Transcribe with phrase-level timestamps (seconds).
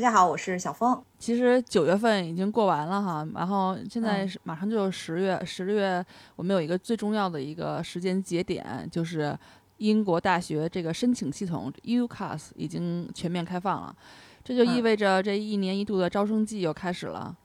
[0.00, 0.98] 大家好，我是小峰。
[1.18, 6.02] 其实九月份已经过完了哈，然后现在是马上就十月，十月
[6.36, 9.38] 我们有一个最重要的一个时间节点，就是
[9.76, 13.94] 英国大学这个申请系统 UCAS 已经全面开放了，
[14.42, 17.28] 这就意味着这一年一度的招生季又开始了。
[17.28, 17.36] 嗯，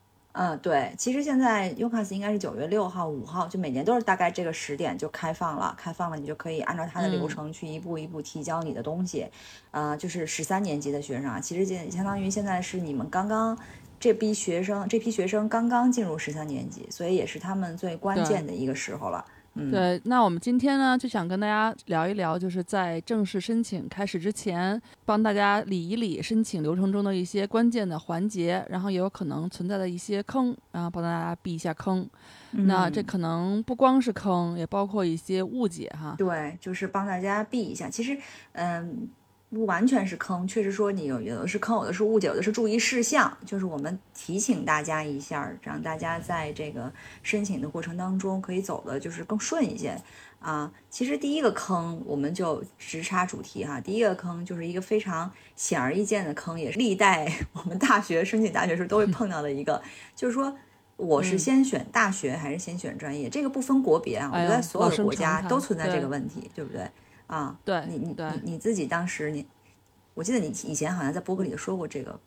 [0.62, 5.74] 对，其实现在 UCAS 应该是九月六号、五号，就每年都是大概这个时点就开放了。
[5.78, 9.26] 开放了，你就可以按照它的流程去一步一步提交你的东西。
[9.72, 13.58] 呃，就是十三年级的学生啊，其实现相当于现在是你们刚刚
[13.98, 19.24] 这批学生，这批学生刚刚进入十三年级，所以也是他们最关键的一个时候了。
[19.72, 32.06] 对，那我们今天呢就想跟大家聊一聊，就是在正式申请开始之前，帮大家理一理申请流程中的一些关键的环节，然后也有可能存在的一些坑，然后帮大家避一下坑。
[32.52, 36.16] 那这可能不光是坑，也包括一些误解哈。
[36.18, 37.90] 对，就是帮大家避一下。
[37.90, 38.18] 其实，
[38.52, 39.10] 嗯。
[39.52, 43.38] 不完全是坑，确实说你有有的是坑，有的是误解，有的是注意事项。
[43.46, 46.92] 就是我们提醒大家一下，让大家在这个
[47.24, 49.96] 申请的过程当中可以走的就是更顺一些
[50.40, 50.70] 啊。
[50.90, 59.82] 其实第一个坑我们就直插主题哈，第一个坑就是一个非常显而易见的坑，也是历代 我们大学申请大学时都会碰到的一个，
[60.16, 60.54] 就是说
[60.98, 63.30] 我是先选大学还是先选专业？
[63.30, 66.86] 这个不分国别啊，我觉得所有的国家都存在这个问题，对不对？
[67.28, 69.46] 啊，对你，你，你你自己当时，你，
[70.14, 72.20] 我记得你以前好像在博客里说过这个，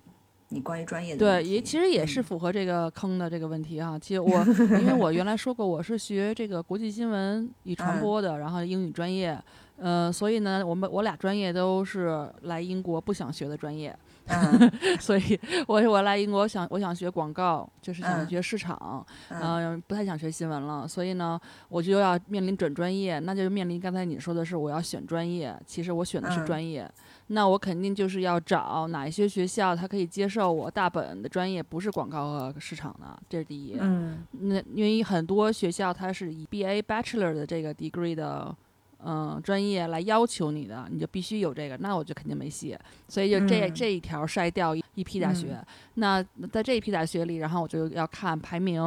[0.48, 3.98] 你关于专业的，对，也其实也是符合这个坑的这个问题啊。
[3.98, 4.44] 其实我，
[4.80, 9.38] 因为我原来说过我是学这个国际新闻与传播的，然后英语专业，
[9.76, 13.96] 呃，所以呢，我们我俩专业都是来英国不想学的专业。
[15.00, 20.86] 所以，我我来英国想，我想学广告，就是想学市场，嗯，不太想学新闻了。
[20.86, 25.58] 所以呢，我就要面临转专业，那就面临刚才你说的是我要选专业。
[25.66, 26.90] 其实我选的是专业，
[27.28, 33.76] 那我肯定就是要找哪一些学校，它可以接受我大本的专业不是广告和市场的，这是第一。
[33.80, 38.54] 嗯，那因为很多学校它是以 B A Bachelor 的这个 degree 的。
[39.04, 42.76] 嗯，专业来要求你的，你就必须有这个，那我就肯定没戏。
[43.06, 45.64] 所以就这这一条筛掉一批大学。
[45.94, 46.20] 那
[46.50, 48.82] 在这一批大学里，然后我就要看排名，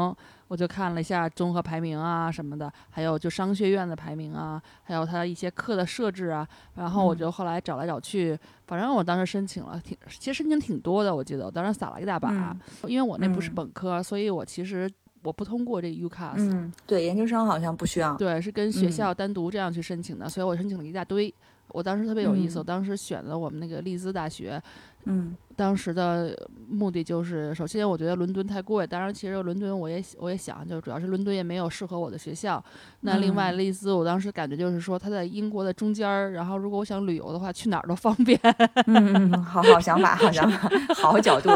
[0.49, 6.45] 我就看了一下综合排名啊什么的，还有就商学院的排名啊，还有它一些课的设置啊。
[6.75, 12.53] 然后我就后来找来找去，反正我当时申请了挺，其实申请挺多的，我记得我当时撒了一大把，
[12.85, 14.91] 因为我那不是本科，所以我其实。
[15.23, 21.33] 我不通过这个 UCAS，嗯，对，研究生好像不需要，对，是跟学校单独这样去申请的，所以我申请了一大堆。
[21.69, 24.61] 我当时特别有意思，我当时选了我们那个利兹大学。
[25.05, 26.37] 嗯，当时的
[26.69, 32.63] 目的就是，首先我觉得伦敦太贵，当然其实伦敦我也我也想，就主要是伦敦也没有适合我的学校。
[33.01, 38.39] 那另外利兹，我当时感觉就是说它在英国的中间儿，然后如果我想旅游的话，去哪儿都方便。
[38.87, 41.49] 嗯，好好想法，好想法， 好角度。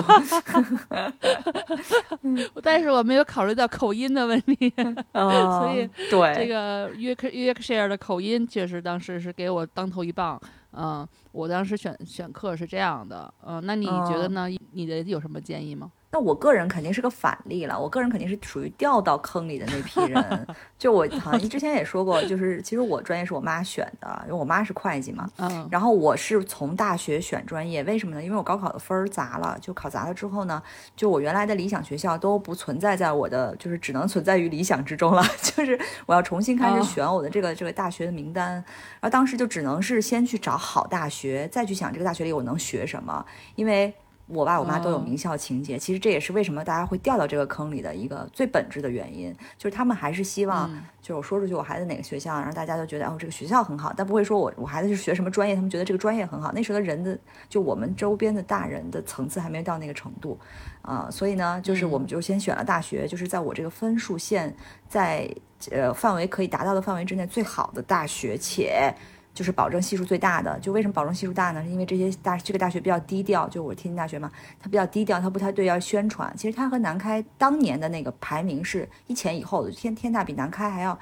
[2.61, 4.73] 但是我没有考虑到口音的问题，
[5.13, 10.39] 所以对这个约克约克 shire 的口音确实当时是给我当头一棒。
[10.75, 14.47] 嗯，我当时选选课是这样的，嗯，那你觉得呢？
[14.73, 15.91] 你的有什么建议吗？
[16.15, 20.47] 那我个人肯定是个反例了，我个人肯定是属于掉到坑里的那批人。
[20.79, 25.29] 就我 好像之前也说过，就是其实我专业是我妈选的，因为我妈是会计嘛。
[25.35, 25.67] 嗯。
[25.69, 28.23] 然后我是从大学选专业，为什么呢？
[28.23, 30.63] 因为我高考的分儿砸了，就考砸了之后呢，
[30.95, 35.21] 就我原来的理想学校都不存在在我的，就是只能存在于理想之中了。
[35.43, 38.63] 就是我要重新开始选我的这个这个大学的名单，然
[39.01, 43.25] 后当时就只能是先去找好大学，再去想这个大学里我能学什么，
[43.55, 43.93] 因为。
[44.27, 50.67] 我爸我妈都有名校情节，其实这也是为什么大家会掉到这个坑里的一个最本质的原因，就是他们还是希望，
[50.99, 56.51] 就是我说出去我孩子哪个学校，然后大家都觉得哦这个学校很好，但不会说我我孩子是学什么专业，他们觉得这个专业很好。
[56.53, 57.17] 那时候的人的
[57.47, 60.39] 就我们周边的大人的层次还没有到那个程度，
[60.81, 64.55] 啊，所以呢，就是我们就先选了大学，就是在我这个分数线
[64.89, 65.29] 在
[65.71, 68.91] 呃范围可以达到的范围之内最好的大学，且。
[69.35, 71.61] 就是保证系数最大的，就为什么保证系数大呢？
[71.61, 76.33] 是因为这些大这个大学比较低调，就我天津大学嘛，它比较低调，它不太对要宣传。
[76.37, 80.97] 其实它和南开当年的那个排名是一前一后的，天天大比南开还要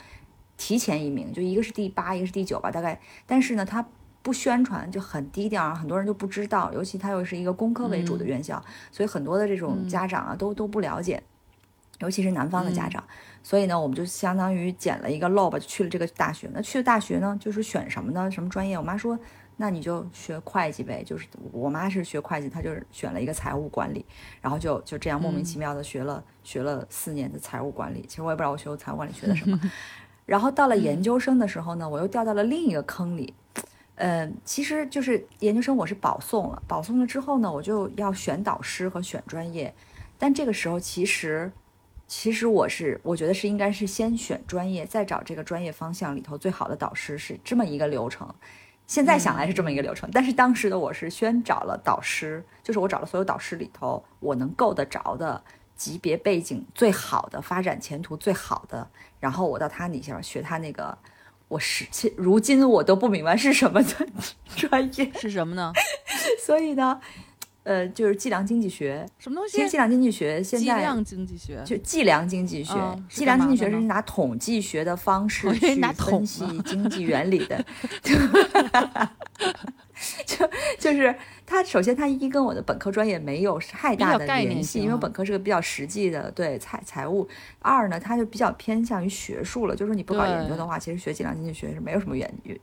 [0.58, 3.00] 提前一名，就一个是第八，一个是第九吧，大概。
[3.28, 3.86] 但是呢，它
[4.24, 6.72] 不宣传，就很低调，很多人都不知道。
[6.74, 8.60] 尤其它又是一个工科为主的院校，
[8.92, 11.22] 所以很多的这种家长啊，都都不了解，
[12.04, 13.04] 尤其是南方的家长。
[13.42, 16.50] 所以呢，我们就相当于捡了一个漏吧，就去了这个大学。
[16.54, 18.32] 那去了大学呢，就是选什么呢？
[18.32, 18.78] 什么专业？
[18.78, 19.20] 我妈说，
[19.58, 21.04] 那你就学会计呗。
[21.04, 24.06] 就是我妈是学会计，她就是选了一个财务管理，
[24.40, 28.06] 然后就就这样莫名其妙的学了学了四年的财务管理。
[28.08, 29.60] 其实我也不知道我学财务管理学的什么。
[30.26, 33.34] 然后到了研究生的时候呢，我又掉到了另一个坑里。
[33.96, 39.76] 呃，其实就是研究生我是保送了，保送了之后呢，我就要选导师和选专业。
[40.18, 41.52] 但这个时候其实。
[42.08, 48.32] 其实我是，我觉得是应该是先选专业，再找这个专业方向里头最好的导师，是这么一个流程。
[48.86, 55.42] 现在想来是这么一个流程，但是当时的我是先找了导师，就是我找了所有导师里头我能够得着的
[55.76, 58.88] 级别背景最好的、发展前途最好的，
[59.20, 60.96] 然后我到他底下学他那个，
[61.48, 64.08] 我是如今我都不明白是什么的
[64.56, 65.72] 专业是什么呢？
[66.46, 67.00] 所以呢？
[67.64, 69.58] 呃，就是计量经济学，什么东西？
[69.58, 72.74] 其实计量经济学现在计量经济学就计量经济学，
[73.10, 77.66] 计量经济学是拿统计学的方式 去分析经济原理的，
[80.26, 81.14] 就就是。
[81.46, 87.28] 他首先，他一跟我的本科专业没有太大的联系，因为本科是个比较实际的对财财务。
[87.60, 92.58] 二呢，他就比较偏向于学术了，就是说你不搞研究的话，其实学计量经济学是没有什么原因。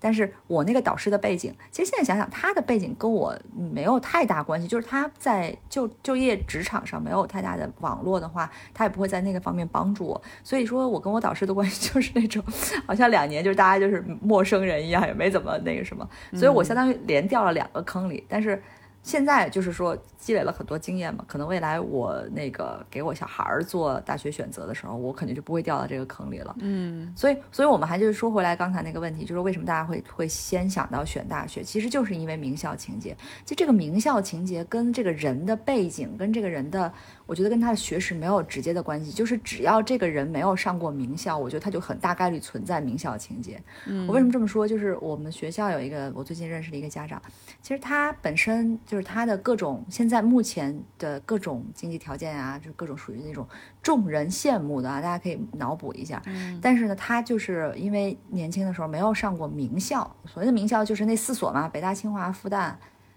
[0.00, 3.32] 但是我那个导师的背景，其实现在想想，他的背景跟我
[3.72, 10.20] 没有太大关系，就是他在就就业职场上没有太大的网络的话，他也不会在那个方面帮助我。
[10.42, 12.42] 所以说我跟我导师的关系 就是那种，
[12.86, 16.06] 好像两年就是大家就是陌生人一样，也没怎么那个什么。
[16.34, 18.22] 所以我相当于连掉了两个坑里。
[18.28, 18.62] 但是
[19.02, 26.54] 现在就是说积累了很多经验嘛，可能未来我那个给我小孩儿做大学选择的时候，我肯定就不会掉到这个坑里了。
[26.60, 33.16] 嗯，所以，所以我们还就是说回来刚才那个问题，就是为什么大家会会先想到选大学，其实就是因为名校情节。
[33.44, 36.92] 就这个名校情节跟这个人的背景，跟这个人的。
[37.26, 43.60] 我觉得跟他的学识没有直接的关系，就是只要这个人没有上过名校，我觉得他就很大概率存在名校情节。
[43.86, 44.66] 嗯我为什么这么说？
[44.66, 47.20] 就是我们学校有一个我最近认识的一个家长，
[47.60, 53.44] 其实他本身就是他的各种现在目前的各种经济条件啊，就是各种属于那种
[53.82, 56.22] 众人羡慕的啊，大家可以脑补一下。
[56.62, 62.74] 但是呢，他就是因为年轻的时候没有上过名校，所谓的名校就是那四所嘛，北大、清华、复旦，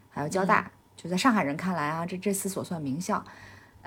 [0.10, 0.72] 还有交大。
[0.96, 3.24] 就在上海人看来啊，这这四所算名校。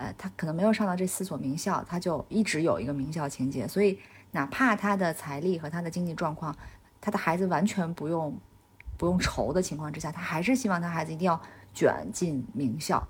[0.02, 3.96] 呃，他可能没有上到这四所名校，他就一直有一个名校情节，所以
[4.32, 6.56] 哪怕他的财力和他的经济状况，
[7.00, 8.36] 他的孩子完全不用
[8.98, 11.40] 不用愁的情况之下，他还是希望他孩子一定要
[11.72, 13.06] 卷进名校。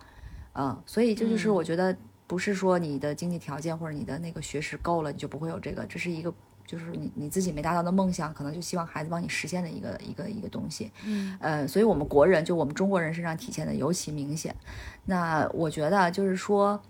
[0.53, 1.97] 嗯，所以这就是我觉得
[2.27, 6.35] 不是说你的经济条件或者你的那个学识够了，你就不会有这个，这是一个。
[6.67, 10.91] 就是你你自己没达到的梦想，可能就希望孩子帮你实现的一个一个一个东西。
[11.05, 14.55] 嗯，呃，所以我们国人就我们中国人身上体现的尤其明显。
[15.05, 16.81] 那我觉得就是说，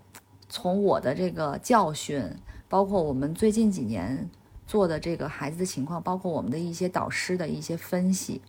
[0.47, 2.23] 从我的这个教训，
[2.69, 4.29] 包括我们最近几年
[4.65, 8.41] 做的这个孩子的情况，包括我们的一些导师的一些分析，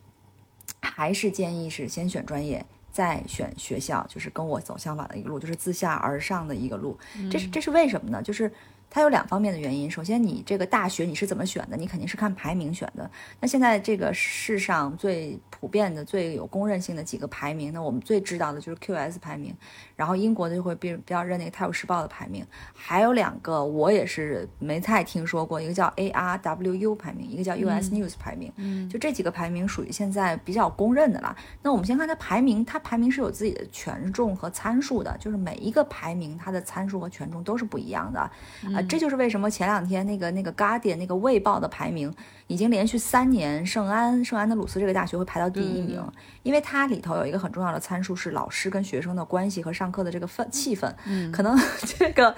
[0.81, 6.97] 还是建议是先选专业，再选学校，就是跟我走相反的一个路，就是自下而上的一个路。
[7.31, 8.23] 这是这是为什么呢？
[8.23, 8.53] 就是。
[8.95, 9.91] 它有两方面的原因。
[9.91, 11.77] 首先，你这个大学你是怎么选的？
[11.77, 13.11] 你肯定是看排名选的。
[13.41, 19.53] 那现在这个世上最普遍的、最有公认性的几个排名，那我们最知道的就是 QS 排名，
[19.97, 22.47] 然后英国的就会比比较认那个《泰晤士报》的排名。
[22.73, 28.53] 还有两个我也是没太听说过，一个叫 ARWU 排名，一个叫 US News 排名。
[28.59, 31.35] 嗯，就这几个排名属于现在比较公认的了。
[31.63, 38.84] 那我们先看它排名，它排名是有自己的权重和参数的，就是每一个排名它的参数和权重都是不一样的啊。
[38.89, 42.13] 这就是为什么前两天那个那个 Guardian 那个卫报的排名
[42.47, 46.03] 已经连续三年圣安圣安德鲁斯这个大学会排到第一名，
[46.43, 50.93] 因为它里头有一个很重要的参数是老师跟学生的关系和上课的这个氛气氛。
[51.07, 51.59] 嗯，可能
[51.99, 52.35] 这个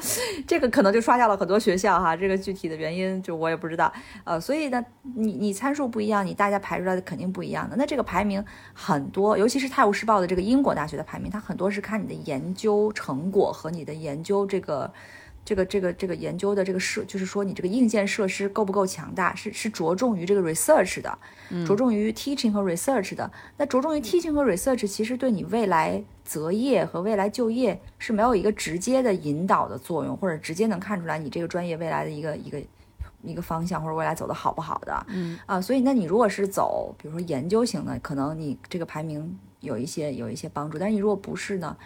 [0.46, 3.92] 这个可能就刷掉了很多学校哈，这个具体的原因就我也不知道。
[4.24, 4.84] 呃，所以呢，
[5.16, 7.74] 你你参数不一样，你大家排出来的肯定不一样的。
[7.76, 14.92] 那这个排名很多，尤其是《泰晤士报》的这个英国大学的排名，它很多是看你的研究成果和你的研究这个。
[15.46, 21.18] 这个这个这个研究的这个设，就是说你这个硬件设施够不够强大，是是着重于这个 research 的，
[21.64, 23.30] 着重于 teaching 和 research 的。
[23.56, 32.60] 那着重于 teaching 和 research，其实对你未来择业和未来就业是没有一个直接的引导的作用，或者直接能看出来你这个专业未来的一个一个
[33.22, 35.06] 一个方向，或者未来走的好不好的。
[35.10, 41.76] 嗯啊，所以那你如果是走，比如说研究型的，可能你这个排名有一些有一些帮助，但是你如果不是呢？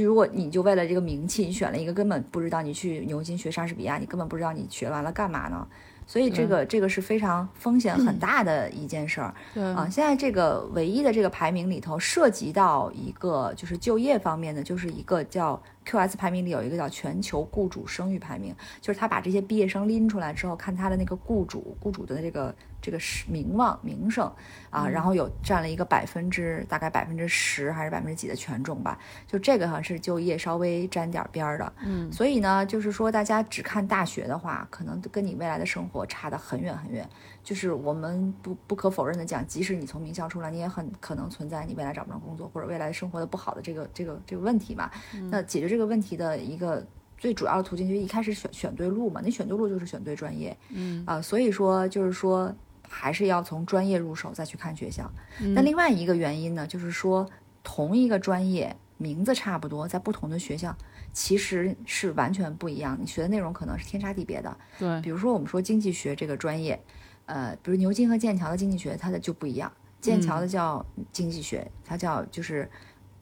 [0.00, 5.66] 如果你就为了这个名气，你选了一个根本不知道你去牛津学莎士比亚，你根本不知道你学完了干嘛呢？
[6.04, 9.34] 所以这个这个是非常风险很大的一件事儿。
[9.54, 24.32] 对啊，现在这个唯一的这个排名里头涉及到一个就是就业方面的，就是一个叫 QS 排名里有一个叫全球雇主声誉排名，就是他把这些毕业生拎出来之后，看他的那个雇主雇主的这个这个是名望名声
[24.70, 31.72] 啊，然后有占了一个百分之大概百分之十还是百分之几的权重吧，就这个好像是就业稍微沾点边儿的。
[31.84, 37.08] 嗯，所以呢，就是说大家只看大学的话，可能跟你未来的生活差得很远很远。
[37.42, 44.90] 就是我们不不可否认的讲，即使你从名校出来，你也很可能存在你未来找不着工作或者未来生活的不好的这个这个这个问题嘛。
[45.30, 46.86] 那解决这个问题的一个
[47.18, 49.20] 最主要的途径，就是一开始选选对路嘛。
[49.24, 52.54] 你选对路就是选对专业，嗯啊、所以说就是说
[52.88, 55.10] 还是要从专业入手再去看学校。
[55.40, 57.28] 嗯那另外一个原因呢，就是说
[57.64, 60.76] 同一个专业名字差不多，在不同的学校
[61.12, 64.56] 其实是完全不一样，你学的内容可能是天差地别的。
[64.78, 66.80] 对比如说我们说经济学这个专业，
[67.26, 69.72] 呃，比如牛津和剑桥的经济学，它的就不一样。
[70.00, 72.68] 剑桥的叫经济学，它叫就是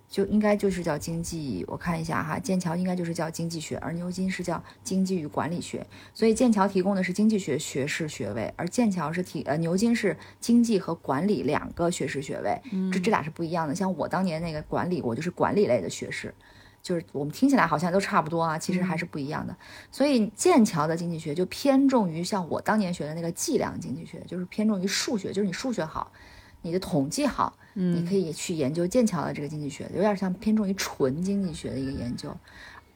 [0.08, 1.64] 就应该就是叫经济。
[1.68, 5.86] 我看一下哈，剑桥应该就是叫经济学，而牛津是叫经济与管理学。
[6.14, 12.58] 所以剑桥提供的是经济学学士学位，而剑桥是提呃牛津是经济和管理两个学士学位。
[12.90, 13.74] 这这俩是不一样的。
[13.74, 16.34] 像我当年那个管理，我就是管理类的学士。
[16.82, 19.56] 就是我们听起来好像都差不多啊，其实还是不一样的。
[19.90, 26.10] 所以剑桥的经济学就偏重于像我当年学的那个计量经济学，就是偏重于数学，就是你数学好，
[26.62, 32.34] 你的统计好，你可以去研究剑桥的这个经济学，有点像偏重于纯经济学的一个研究。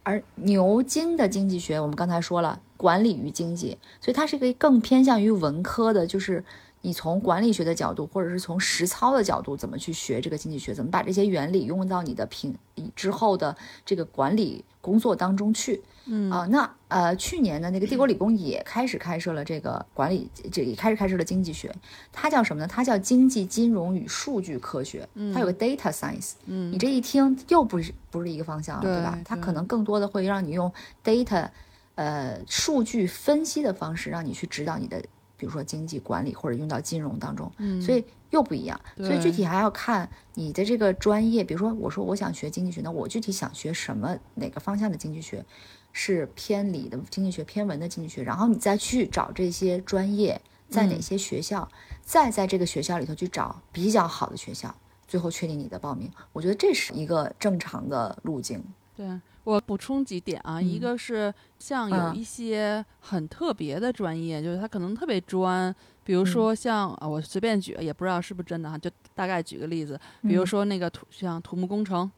[0.02, 6.44] 而牛津的经济学，我们刚才说了，管理与经济，所以它是一个更偏向于文科的，就是
[6.84, 12.54] 你从管理学的角度，或者是从实操的角度，怎么去学这个经济学，怎么把这些原理用到你的平
[12.94, 15.82] 之后的这个管理工作当中去。
[16.06, 21.74] 嗯啊，那呃，去年的，那个帝国理工也开始开设了这个管理，这也开始开设了经济学，
[22.12, 22.68] 它叫什么呢？
[22.68, 26.32] 它叫经济金融与数据科学，它有个 data science。
[26.44, 29.18] 嗯你这一听又不是不是一个方向了，对吧？
[29.24, 30.70] 它可能更多的会让你用
[31.02, 31.48] data，
[31.94, 35.02] 呃，数据分析的方式，让你去指导你的，
[35.36, 38.80] 比如说经济管理或者用到金融当中，嗯所以又不一样。
[38.96, 45.44] 所以具体还要看你的这个专业，比如说我说我想学经济学，那我具体想学什么哪个方向的经济学，
[45.92, 51.68] 是偏理的经济学、偏文的经济学，然后你再去找这些专业在哪嗯些学校，
[52.02, 54.74] 再在这个学校里头去找比较好的学校，
[55.06, 56.10] 最后确定你的报名。
[56.32, 58.62] 我觉得这是一个正常的路径。
[58.96, 59.06] 对
[59.44, 60.80] 我补充几点啊，一嗯。
[60.80, 62.16] 个是像有嗯。
[62.16, 66.16] 一些很特别的专业，就是它可能特别专，比嗯。
[66.16, 70.46] 如说像啊，我随便举，也不知道是不是真的哈，就大概举个例子，比如嗯。
[70.46, 72.10] 说那个土像土木工程。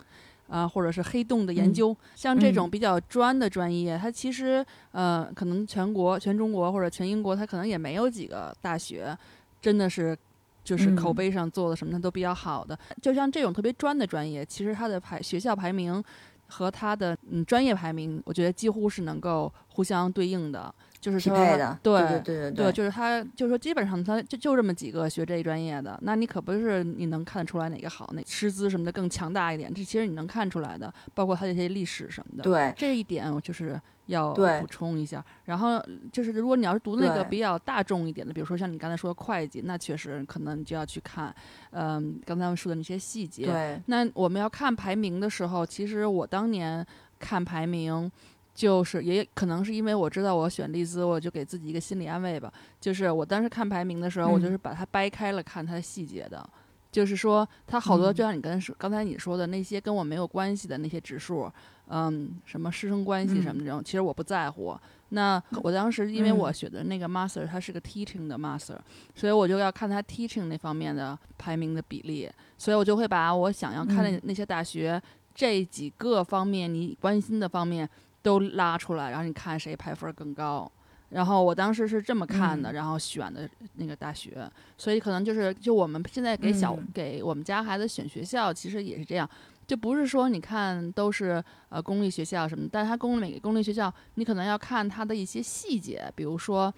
[0.49, 2.71] 啊，或者是黑洞的研嗯究，像这种嗯。
[2.71, 9.19] 比较专的专业，它其实呃，可能全国、全中国或者全英国，它可能也没有几个大学
[9.61, 10.17] 真的是
[10.63, 11.17] 就是口嗯。
[11.17, 12.79] 碑上做的什么的都比较好的。
[13.03, 16.01] 就像这种特别专的专业，其实它的排学校排名
[16.49, 20.75] 和他的嗯专业排名，我觉得几乎是能够互相对应的，
[21.07, 32.43] 就是匹说配的，对对对对对，就是他，就是说，基本上他就就这么几个学这一专业的，那你可不是你能看得出来哪个好，哪师资什么的更强大一点，这其实你能看出来的，包括他这些历史什么的。
[32.43, 35.25] 对这一点我就是要补充一下。
[35.45, 41.33] 然后就是，如果你要是读那个比较大众一点的，比如说像你刚才说的会计，那确实可能你就要去看，
[41.71, 43.47] 嗯，刚才我们说的那些细节。
[43.47, 46.85] 对，那我们要看排名的时候，其实我当年
[47.21, 48.11] 看排名，
[48.57, 52.51] 就是也可能是因为我知道我选利兹，我就给自己一个心理安慰吧。
[52.81, 56.49] 就是我当时看排名的时候，我就嗯是把它掰开了看它的细节的。
[56.91, 61.53] 就是说，它好多嗯就像你刚才说，刚才你说的那些跟我没有关系的那些指数，
[61.89, 64.75] 嗯，什么师生关系什么这种，其实我不在乎。
[65.11, 68.79] 那我当时因为我嗯选的那个 master，它是个 teaching 的 master，
[69.15, 75.01] 所以我就要看它 teaching 那方面的排名的比例，所以我就会把我想要看的嗯那些大学、
[75.35, 77.87] 这几个方面你关心的方面
[78.27, 80.69] 都拉出来，然后你看谁排分更高。
[81.11, 82.75] 然后我当时是这么看的，嗯。
[82.75, 86.89] 然后选的那个大学，所以可能就是就我们现在给小、嗯。
[86.93, 89.31] 给我们家孩子选学校，其实也是这样，
[89.69, 96.75] 就不是说你看都是呃公立学校什么，但是它公每个公立学校，你可能要看他的一些细节，比如说，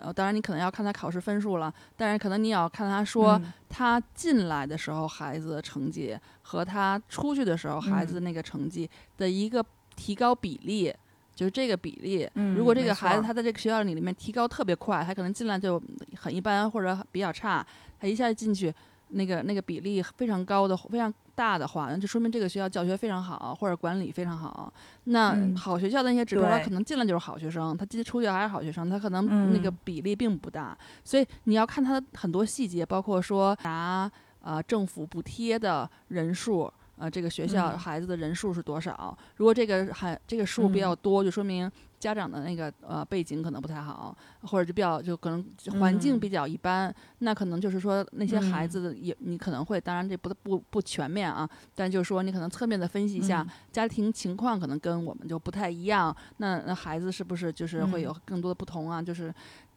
[0.00, 3.52] 呃，当然你可能要看他考试分数了，但是可能你也要看他说嗯。
[3.68, 8.88] 他进来的时候孩子的成绩和他出去的时候孩子那个成绩
[9.18, 9.62] 的一个
[9.96, 10.94] 提高比例。
[11.34, 12.26] 就是这个比例，
[12.56, 15.78] 如果这个孩子他在这个学校里里面提高特别快，他可能进来就
[16.18, 17.62] 很一般或者比较差，
[18.00, 18.72] 他一下进去，
[19.08, 24.72] 那个那个比例非常高的，非常大的话，那就说明这个学校教学非常好，或者管理非常好。
[25.04, 30.74] 那嗯好学校的那些指标，他可能进来就是好学生，他进出去还是好学生，他可能那个嗯比例并不大。
[31.04, 34.10] 所以你要看他的很多细节，包括说拿
[34.40, 36.72] 呃政府补贴的人数。
[36.98, 39.16] 呃，这个学校嗯孩子的人数是多少？
[39.36, 45.44] 如果这个还这个数比较嗯多，就说明家长的那个呃背景可能不太好，或者就比较就可能
[45.78, 46.94] 环境嗯比较一般。
[47.18, 56.14] 那可能就是说那些孩嗯子的也你可能会，当然这不不不全面啊，但就是说你可能侧面的分析一下、嗯家庭情况，可能跟我们就不太一样。
[56.38, 59.02] 那那孩子是不是就是会有嗯更多的不同啊？
[59.02, 59.32] 就是。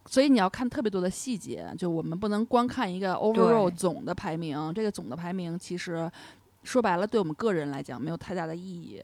[0.05, 4.73] 所以你要看特别多的细节，就我们不能光看一个 overall 总的排名。
[4.73, 6.09] 这个总的排名其实
[6.69, 9.01] 说白了，对我们个人来讲没有太大的意义。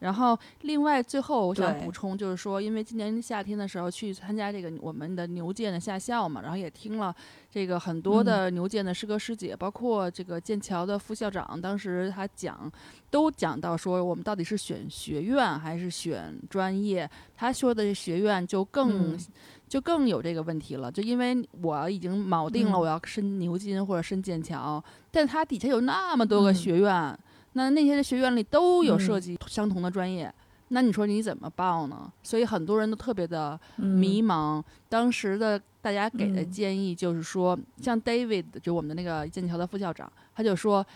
[0.00, 7.14] 然后，另外最后我想补充，就是说，因为今年夏天的时候去参加这个我们的牛剑的下校嘛，然后也听了
[7.50, 12.70] 这个很多的牛剑的师哥师姐，包括这个剑桥的副校长，当时他讲，
[13.08, 17.08] 都讲到说我们到底是选学院还是选专业。
[17.34, 19.18] 他说的学院就更、嗯
[19.68, 27.18] 就更有这个问题了，就因为我已经锚定了嗯我要申牛津或者申剑桥，但它底下有那么多个嗯学院，
[27.54, 30.32] 那那些学院里都有涉嗯及相同的专业，
[30.68, 32.12] 那你说你怎么报呢？
[32.22, 34.62] 所以很多人都特别的嗯迷茫。
[34.88, 40.86] 当时的大家给的嗯建议就是说，像 David 就我们的那个剑桥的副校长，他就说，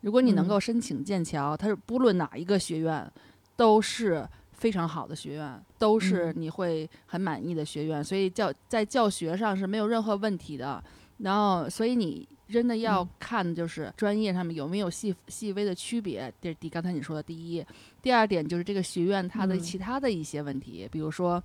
[0.00, 3.08] 如果你能嗯够申请剑桥，他是不论哪一个学院
[3.54, 4.26] 都是。
[4.56, 10.82] 非常好的学院，都是嗯你会很满意的学院，所以教在教学上是没有任何问题的。
[11.18, 16.32] 然后，所以你真的要嗯看的就是专业上面有没有细细微的区别。
[16.40, 17.64] 这是第刚才你说的第一，
[18.02, 21.42] 第二点就是这个学院它的嗯其他的一些问题，比如说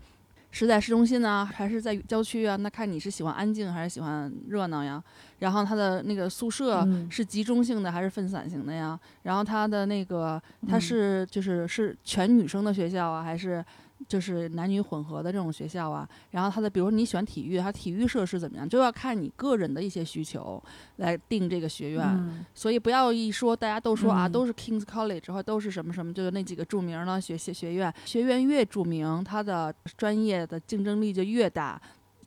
[0.51, 2.55] 是在市中心呢，还是在郊区啊？
[2.55, 5.01] 那看你是喜欢安静还是喜欢热闹呀？
[5.39, 8.99] 然后它的那个宿舍嗯是集中性的还是分散型的呀？
[9.23, 13.63] 然后它的那个它嗯是就是是全女生的学校啊，还是
[14.07, 16.07] 就是男女混合的这种学校啊？
[16.31, 20.61] 然后它的比如说你喜欢体育，它体育设施怎么样，就要看你个人的一些需求
[20.97, 22.05] 来定这个学院。
[22.05, 31.79] 嗯所以不要一说大家都说啊，嗯都是 King's College 或都是什么什么，就是那几个著名的学学学院，学院越著名，它的专业的竞争力就越大。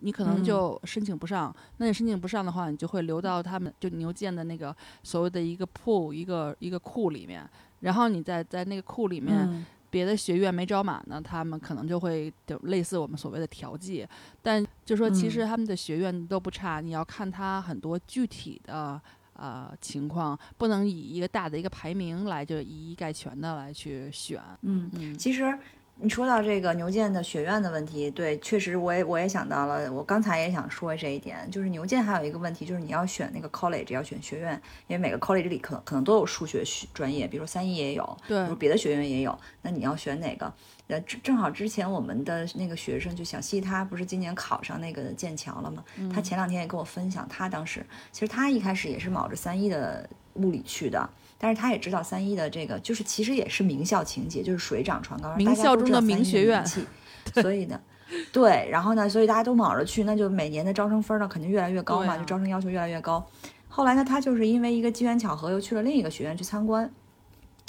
[0.04, 7.48] 你可能嗯就申请不上，那你申请不上的话，你就会流到他们就牛剑的那个所谓的一个 pool 一个一个库里面，
[7.80, 14.08] 然后你在在那个库里面，嗯别的学院没招满呢，他们可能就会就类似我们所谓的调剂，
[14.40, 18.98] 但就说其实他们的学院都不差，你要看他很多具体的
[19.34, 24.40] 呃情况，不能以一个大的一个排名来就一一概全的来去选。
[24.62, 25.58] 嗯，嗯其实
[26.02, 40.52] 你说到这个牛剑的学院的问题，对，确实我也我也想到了，我刚才也想说这一点，就是牛剑还有一个问题，就是你要选那个 college 要选学院，因为每个 college 里可能可能都有数学学专业，比如说三一也有，比如别的学院也有，那你要选哪个？
[40.88, 45.84] 呃，正正好之前我们的那个学生就小西，他不是今年考上那个剑桥了吗？
[46.12, 51.08] 他前两天也跟我分享，他当时其实他一开始也是卯着三一的物理去的，
[51.42, 56.64] 但是他也知道三一的这个就是其实也是名校情节，就是水涨船高，名校中的名学院
[57.42, 57.80] 所以呢。
[58.30, 63.26] 对，然后呢，所以大家都卯着去，那就每年的招生分呢肯定越来越高嘛，啊就招生要求越来越高。
[63.68, 66.88] 后来呢，他就是因为一个机缘巧合，又去了另一个学院去参观，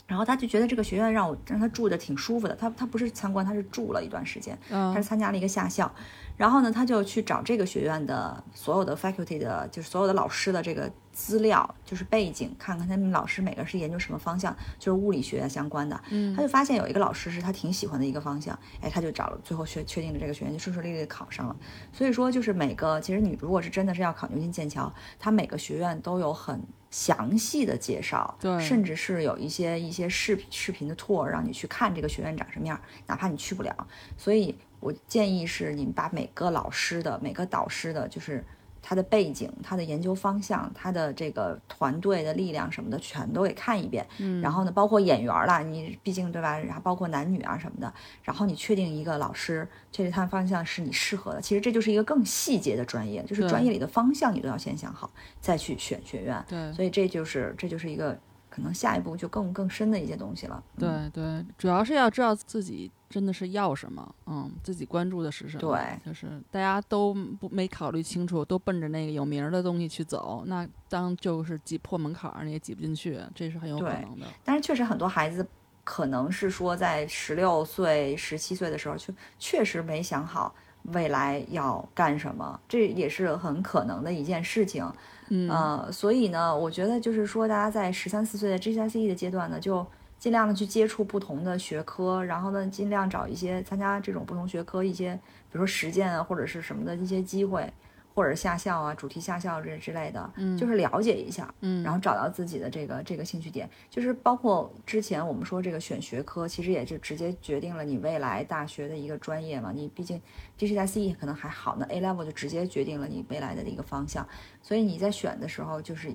[0.05, 2.55] 然后他就觉得这个学院让我让他住的挺舒服的。
[2.55, 5.91] 他他不是参观，他是住了一段时间，他嗯是参加了一个夏校。
[6.35, 16.01] 然后呢，他就去找这个学院的所有的 faculty 的，就是所有的老师的这个资料，就是背景，看看他们老师每个是研究什么方向，就是物理学相关的。
[16.09, 21.55] 嗯他就发现有一个老师是他挺喜欢的一个方向，哎，他就找了，最后确确定了这个学院，就顺顺利利的考上了。
[21.91, 26.59] 所以说，就是每个其实你如果是真的是要考牛津、剑桥，它每个学院都有很
[26.93, 33.75] 详细的介绍，对甚至是有一些一些视频视频的 tour 让你去看这个学院长什么样，哪怕你去不了。
[34.15, 38.45] 所以我建议是你们把每个老师的每个导师的，就是
[38.85, 44.05] 他的背景、他的研究方向、他的这个团队的力量什么的，全都给看一遍。
[44.19, 46.59] 嗯，然后呢，包括演员啦，你毕竟对吧？
[46.59, 47.91] 然后包括男女啊什么的，
[48.21, 51.41] 然后你确定一个老师，确定他的方向是你适合的。
[51.41, 56.43] 其实这就是一个更细节的专业，就是专业里的方向你都要先想好，再去选学院。
[56.49, 58.19] 对所以这就是这就是一个
[58.53, 60.63] 可能下一步就更更深的一些东西了。
[60.77, 65.61] 嗯对对，主要是要知道自己真的是要什么，嗯，自己关注的是什么。
[65.61, 74.27] 对，就是大家都不没考虑清楚，都奔着那个有名儿的东西去走，那当就是挤破门槛儿，你也挤不进去，这是很有可能的。
[74.43, 75.43] 但是确实很多孩子
[75.83, 80.53] 可能是说在十六岁、十七岁的时候，就确实没想好
[80.91, 84.85] 未来要干什么，这也是很可能的一件事情。
[85.29, 89.85] 嗯，呃，所以呢，我觉得就是说，大家在十三四岁的 GCSE 的阶段呢，就
[90.19, 95.13] 尽量的去接触不同的学科，然后呢，尽量找一些参加这种不同学科一些，
[95.49, 97.71] 比如说实践啊或者是什么的一些机会。
[98.13, 109.71] 或者下校啊，主题下校这之类的，嗯，就是了解一下，嗯，然后找到自己的这个这个兴趣点，就是包括之前我们说这个选学科，其实也就直接决定了你未来大学的一个专业嘛。
[109.73, 110.21] 你毕竟
[110.59, 114.27] GCSE 可能还好，那 A level 就直接决定了你未来的一个方向。
[114.61, 116.13] 所以你在选的时候，就是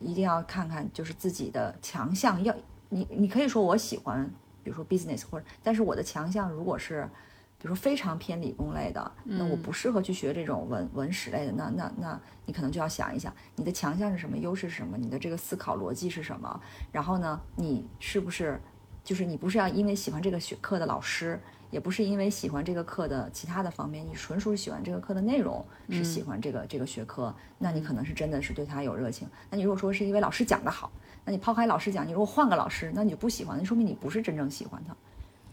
[0.00, 2.54] 一定要看看就是自己的强项，要
[2.88, 4.28] 你你可以说我喜欢，
[4.64, 7.08] 比如说 business 或者，但是我的强项如果是。
[7.58, 16.60] 比如说非常偏理工类的，那我不适合去学这种文文史类的，那那那你可能就要想一想，你的强项是什么，优势是什么，你的这个思考逻辑是什么，
[16.92, 18.60] 然后呢，你是不是
[19.02, 21.40] 就是你不是要因为喜欢这个学课的老师，
[21.70, 29.26] 也不是因为喜欢这个课的其他的方面，你纯属喜欢这个课的内容，是喜欢这个这个学科，那你可能是真的是对他有热情。
[29.50, 30.92] 那你如果说是因为老师讲的好，
[31.24, 34.94] 那你抛开老师讲，你如果换个老师，那你就不喜欢，那说明你不是真正喜欢他。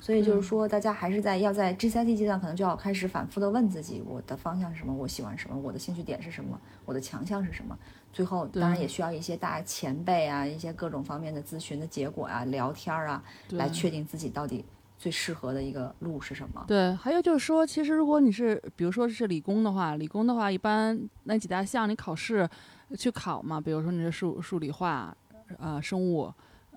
[0.03, 4.93] 所以就是说，大家还是在要在 GCSE 阶段，可能就要开始反复的问自己，我的方向是什么？
[4.93, 5.57] 我喜欢什么？
[5.57, 6.59] 我的兴趣点是什么？
[6.83, 7.79] 我的强项是什么？
[8.11, 14.65] 最后当然也需要一些大前辈啊，一些各种方面的咨询的结果啊，聊天啊，来确定自己到底
[14.97, 16.65] 最适合的一个路是什么。
[16.67, 22.45] 对，还有就是说，其实如果你是比如说是理工的话，理工的话一般那几大项你考试
[22.97, 25.15] 去考嘛，比如说你是数数理化，
[25.57, 26.29] 呃，生物。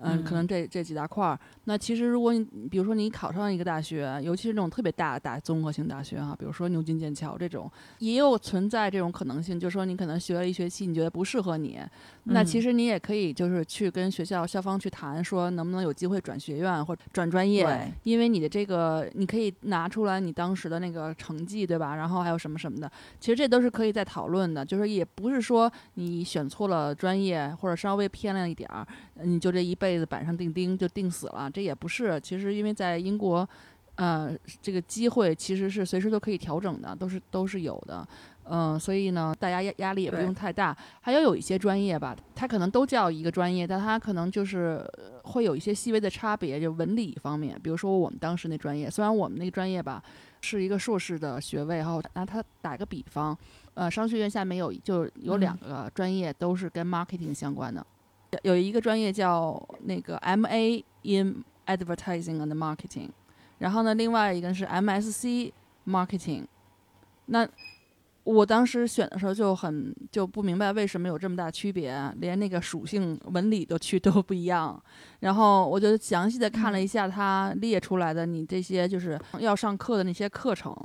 [0.02, 1.38] 嗯，可能这这几大块儿。
[1.64, 11.80] 那其实如果你比如说你考上一个大学，尤其是那种特别大的大综合性大学哈，比如说牛津、剑桥这种，也有存在这种可能性，就是说你可能学了一学期，你觉得不适合你，
[12.24, 17.64] 那其实你也可以就是去跟学校校方去谈，说能不能有机会转学院或者转专业，
[18.02, 21.96] 因为你的这个你可以拿出来你当时的那个成绩，对吧？
[21.96, 28.86] 然后还有什么什么的，其实这都是可以再讨论的，就是也不是说你选错了专业或者稍微偏了一点儿，
[29.22, 29.98] 你就这一辈。
[29.98, 32.20] 子板上钉钉就钉死了，这也不是。
[32.20, 33.48] 其实因为在英国，
[33.94, 38.06] 呃，这个机会其实是随时都可以调整的，都是都是有的。
[38.48, 40.76] 嗯，所以呢，大家压压力也不用太大。
[41.00, 44.84] 还有有一些专业吧，它可能都叫一个专业，但它可能就是
[45.24, 47.58] 会有一些细微的差别，就文理方面。
[47.60, 50.02] 比如说我们当时那专业，虽然我们那个专业吧
[50.42, 53.36] 是一个硕士的学位，然后拿它打个比方，
[53.74, 57.84] 呃，商学院下面有就有两个专业都是跟 marketing 相关的。
[58.42, 60.84] 有一个专业叫那个 M.A.
[61.02, 63.10] in Advertising and Marketing，
[63.58, 65.52] 然后呢，另外一个是 M.S.C.
[65.86, 66.44] Marketing。
[67.26, 67.48] 那
[68.24, 74.80] 我当时选的时候就很就不明白为什么有这么大区别，连那个属性纹理都区 都不一样。
[75.20, 80.76] 然后我就详细的看了一下他列出来的你这些就是要上课的那些课程。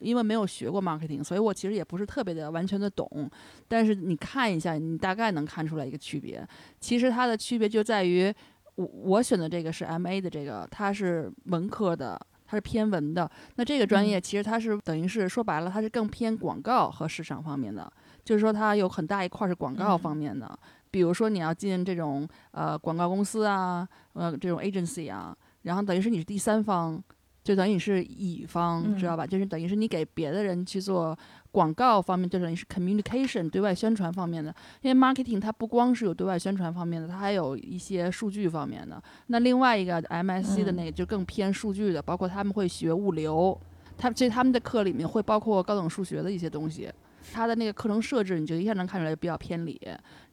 [0.00, 3.30] 因为没有学过 marketing，所以我其实也不是特别的完全的懂。
[3.68, 6.46] 但是你看一下，你大概能看出来一个区别。
[6.80, 8.32] 其实它的区别就在于，
[8.74, 13.30] 我我选的这个是 M A 的这个，它是文科的，它是偏文的。
[13.54, 17.90] 那这个专业其实它是等于是说白了，它是更偏广告和市场方面的，
[18.24, 20.58] 就是说它有很大一块是广告方面的。
[20.90, 27.02] 比如说你要进这种呃广告公司啊，呃这种 agency 啊，然后等于是你是第三方。
[27.46, 29.24] 就等于是乙方，知道吧？
[29.24, 31.16] 就是等于是你给别的人去做
[31.52, 34.52] 广告方面，就等于是 communication 对外宣传方面的。
[34.82, 39.00] 因为 marketing 它不光是有对外宣传方面的，它还有一些数据方面的。
[39.28, 43.56] 那另外一个 MSC 的那个就更偏数据的，包括他们会学物流，
[43.96, 46.90] 他这他们的课里面会包括高等数学的一些东西。
[47.32, 49.80] 他的那个课程设置，你就一下能看出来比较偏理。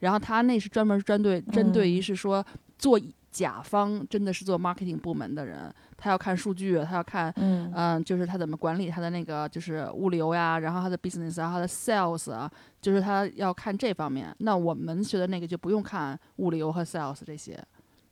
[0.00, 2.44] 然后他那是专门针对针对于是说
[2.76, 3.00] 做。
[3.34, 5.68] 甲方真的是做 marketing 部门的人，
[6.04, 12.50] 他要看数据，他要看，嗯，就是他怎么管理他的那个就是物流呀，然后他的 business 啊，他的 sales 啊，
[12.82, 14.26] 就是他要看这方面。
[14.40, 17.58] 那我们学的那个就不用看物流和 sales 这些。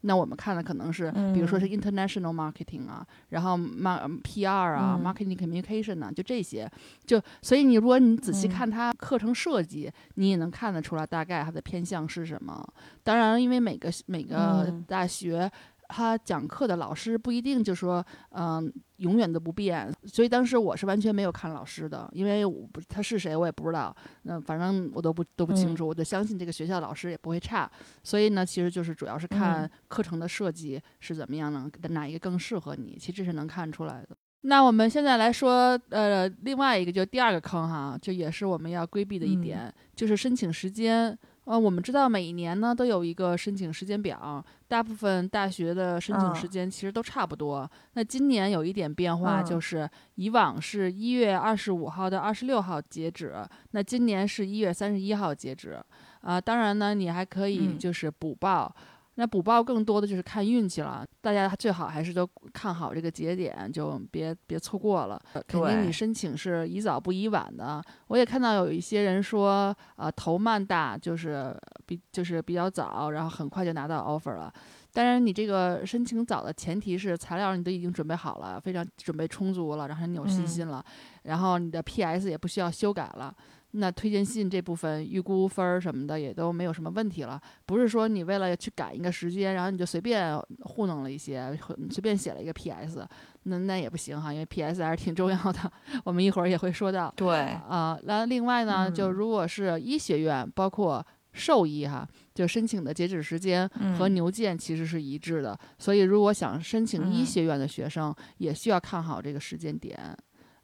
[0.05, 6.69] 那我们看的可能是，比如说是 international marketing 啊，然后 mar PR 啊，marketing communication 啊，就这些，
[7.05, 12.67] 就所以你如果你仔细看他课程设计，你也能看得出来大概它的偏向是什么。
[13.05, 15.49] 当然，因为每个每个大学。
[15.93, 19.93] 他讲课的老师不一定就说，嗯，永远都不变。
[20.05, 23.95] 所以当时我是完全没有看老师的，因为我不他是谁我也不知道。
[24.23, 27.71] 那反正我都不都不清楚，我就相信这个学校老师也不会差。
[28.03, 31.71] 所以呢，其实就是主要是看课程的设计是怎么样呢？
[31.91, 32.97] 哪一个更适合你？
[32.99, 34.17] 其实是能看出来的。
[34.45, 47.69] 那我们现在来说，呃，另外一个就第二个坑哈，就也是我们要规避的一点，就是申请时间呃，我们知道每一年呢都有一个申请时间表，大部分大学的申请时间其实都差不多。
[47.95, 53.35] 那今年有一点变化，就是以往是一月二十五号到二十六号截止，
[53.73, 55.83] 那今年是一月三十一号截止。
[56.21, 58.73] 啊，当然呢，你还可以就是补报。
[59.17, 65.21] 那补报更多的就是看运气了，大家最好还是都看好这个节点，就别别错过了。
[65.47, 67.83] 肯定你申请是宜早不宜晚的。
[68.07, 74.53] 我也看到有一些人说，呃，头曼大就是比就是比较早，然后很快就拿到 offer 了。
[74.95, 80.85] 当然，你这个申请早的前提是材料你都已经准备好了，非常准备充足了，然后你有信心了，
[81.25, 83.35] 然后你的 PS 也不需要修改了。
[83.73, 91.59] 那推荐信这部分预估分儿什么的也都没有什么问题了，不是说你为了去赶一个时间，然后你就随便糊弄了一些，
[91.91, 93.07] 随便写了一个 PS，
[93.45, 95.73] 那那也不行哈，因为 PS 还是挺重要的，
[96.05, 97.13] 我们一会儿也会说到。
[97.17, 103.67] 对啊，那另外呢，就如果是医学院，包括兽医哈，就申请的截止时间
[103.99, 110.15] 和牛剑其实是一致的，所以如果想申请医学院的学生，也需要看好这个时间点。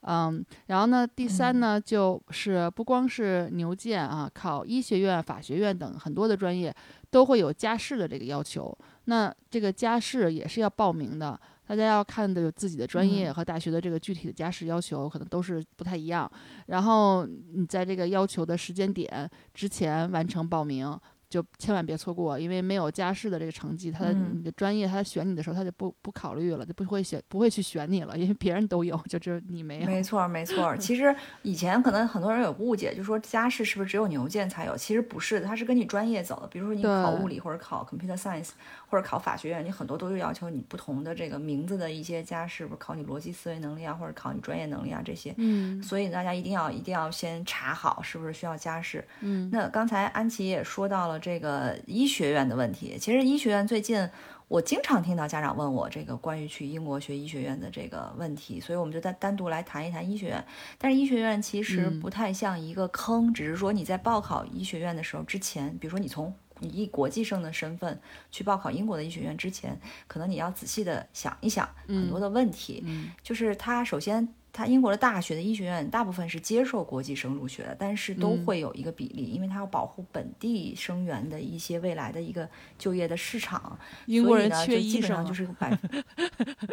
[0.02, 6.74] 嗯，然后呢，第三呢，就是不光是牛剑啊，考医学院、法学院等很多的专业
[7.10, 8.76] 都会有加试的这个要求。
[9.06, 16.30] 那这个加试也是要报名的，大家要看的自己的专业和大学的这个具体的加试要求，可能都是不太一样。
[16.66, 20.98] 然后你在这个要求的时间点之前完成报名。
[21.28, 29.86] 就千万别错过，因为没有加试的这个成绩，他的你的专业他选你的时候，他就不不考虑了，就不会选不会去选你了，因为别人都有，就只有你没有。
[29.86, 34.76] 没错没错， 其实以前可能很多人有误解，就说加试是不是只有牛剑才有？
[34.76, 36.46] 其实不是，它是根据专业走的。
[36.48, 38.50] 比如说你考物理或者考 computer science
[38.88, 45.34] 或者考法学院，你很多都是要求你不同的这个名字的一些加试，不是考你逻辑思维能力啊，或者考你专业能力啊这些。
[45.36, 45.80] 嗯。
[45.82, 49.06] 所以大家一定要一定要先查好是不是需要加试。
[49.20, 49.50] 嗯。
[49.52, 51.18] 那刚才安琪也说到了。
[51.28, 54.08] 这个医学院的问题，其实医学院最近
[54.46, 60.42] 我经常听到家长问我这个关于去英国学医学院的这个问题，所以我们就单单独来谈一谈医学院。
[60.78, 72.84] 但是医学院其实不太像一个坑，只是说你在报考医学院的时候之前，比如说你从以国际生的身份去报考英国的医学院之前，可能你要仔细的想一想很多的问题，
[73.22, 74.28] 就是他首先。
[74.52, 83.78] 它英国的大学的医学院大部分是接受国际生入学的，但是都会有一个比例，因为它要保护本地生源的一些未来的一个就业的市场。
[84.06, 85.78] 英国人缺医生，就是百，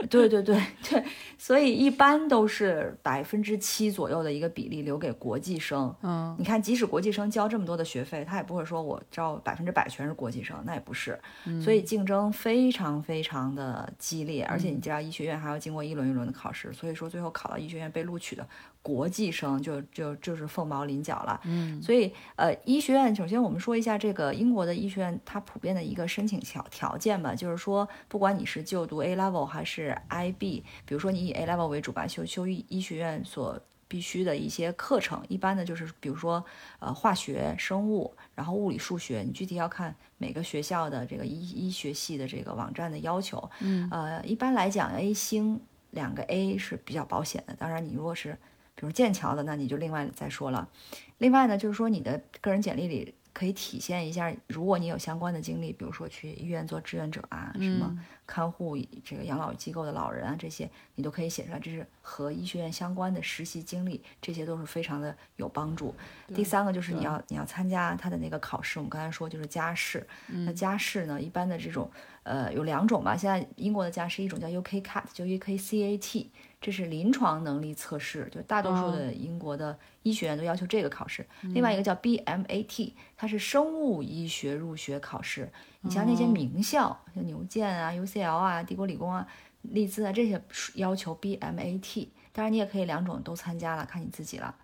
[0.09, 1.03] 对对对对，
[1.37, 5.93] 所以一般都是百分之七左右的一个比例留给国际生。
[6.01, 11.19] 嗯，你看，即使国际生交这么多的学费，他也不会说我招百分之百全是国际生，那也不是。
[11.63, 17.75] 所以竞争非常非常的激烈，而且你知道医学院还要经过一轮一轮的考试，所以说最后考到医学。
[17.75, 18.47] 院被录取的
[18.81, 36.41] 国际生就就就是凤毛麟角了，嗯，所以呃，医学院首先我们说一下这个英国的医学院，它普遍的一个申请条条件吧，就是说不管你是就读 A level 还是 IB，比如说你以 A level 为主吧，修修医医学院所必须的一些课程，一般的就是比如说
[36.79, 45.59] 呃化学、生物，然后物理、数学，你具体要看每个学校的这个医医学系的这个网站的要求，嗯，呃，一般来讲 A 星。
[45.95, 48.37] 两个 A 是比较保险的，当然你如果是
[48.75, 50.69] 比如剑桥的，那你就另外再说了。
[51.17, 65.93] 另外呢，就是说你的个人简历里可以体现一下，如果你有相关的经历，比如说去医院做志愿者啊，什么看护这个养老机构的老人啊，这些你都可以写出来，这是和医学院相关的实习经历，这些都是非常的有帮助。
[66.33, 71.91] 第三个就是你要你要参加他的那个考试，我们刚才说就是加试，那加试呢，一般的这种。
[72.23, 73.15] 呃，有两种吧。
[73.15, 76.25] 现在英国的加试，一种叫 UK CAT，就 UK CAT，
[76.65, 81.23] 这是临床能力测试，就大多数的英国的医学院都要求这个考试。
[81.53, 85.47] 另外一个叫 BMAT，它是生物医学入学考试。
[85.81, 89.27] 你像那些名校，像牛剑啊、UCL 啊、帝国理工啊、
[89.61, 90.41] 利兹啊这些，
[90.73, 92.07] 要求 BMAT。
[92.33, 94.55] 当然，你也可以两种都参加了，看你自己了。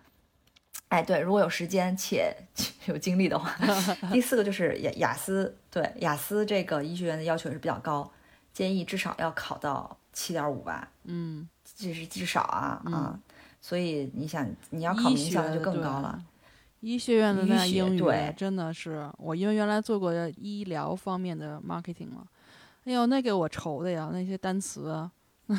[0.88, 2.34] 哎，对，如果有时间且
[2.86, 3.54] 有精力的话，
[4.12, 8.10] 第四个就是雅雅思，对雅思这个医学院的要求也是比较高，
[8.52, 11.48] 建议至少要考到七点五吧，嗯，
[11.82, 13.18] 这是至少啊啊，
[13.60, 16.22] 所以你想你要考名校就更高了，
[16.80, 18.02] 医学院的那英语
[18.36, 22.24] 真的是我因为原来做过医疗方面的 marketing 嘛，
[22.84, 25.10] 哎呦那给我愁的呀，那些单词。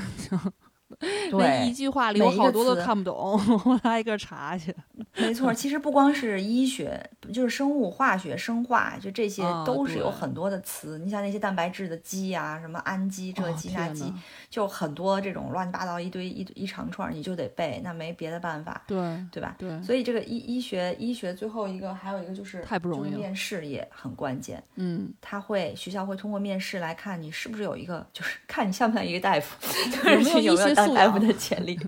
[1.31, 4.73] 那一句话里我好多都看不懂， 我挨个查去。
[5.15, 10.99] 没错，其实不光是医学，就是生物化学、生化，就这些啊都是有很多的词。
[10.99, 14.11] 你像那些蛋白质的基啊、什么氨基这哦基那基，
[14.49, 18.97] 就很多这种乱七八糟一堆一一长串儿，你就得背，那没别的办法，对
[19.31, 19.55] 对吧？
[19.57, 24.61] 对，所以这个医医学医学最后一个还有一个就是太不容易面试也很关键。
[24.75, 29.55] 嗯，他会学校会通过面试来看你是不是有一个，就是 看你像不像一个大夫，
[29.91, 31.77] 就是有没有当大夫的潜力。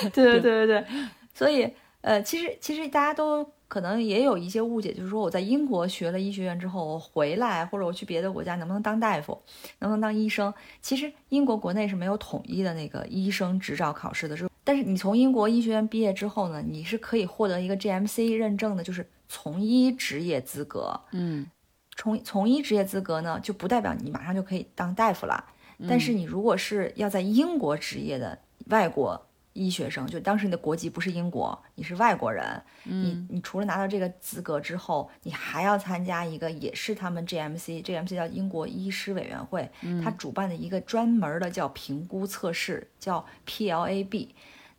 [0.00, 0.86] 对对对对对，
[1.34, 9.40] 所以呃，其实其实大家都可能也有一些误解，就是说我在英国学了医学院之后，我回来或者我去别的国家能不能当大夫，
[9.78, 10.52] 能不能当医生？
[10.82, 21.00] 其实英国国内是没有统一的那个医生执照考试的，是但是你从英国医学院毕业之后呢，你是可以获得一个 GMC 认证的，就是从医职业资格。
[21.12, 21.46] 嗯，
[21.96, 25.44] 从从医职业资格呢，就不代表你马上就可以当大夫了。
[25.88, 39.68] 但是你如果是要在英国执业的外国医学生，就当时你的国籍不是英国，你是外国人，你你除了拿到这个资格之后，你还要参加一个也是他们 GMC，GMC 叫英国医师委员会，
[40.02, 44.28] 他主办的一个专门的叫评估测试，叫 PLAB。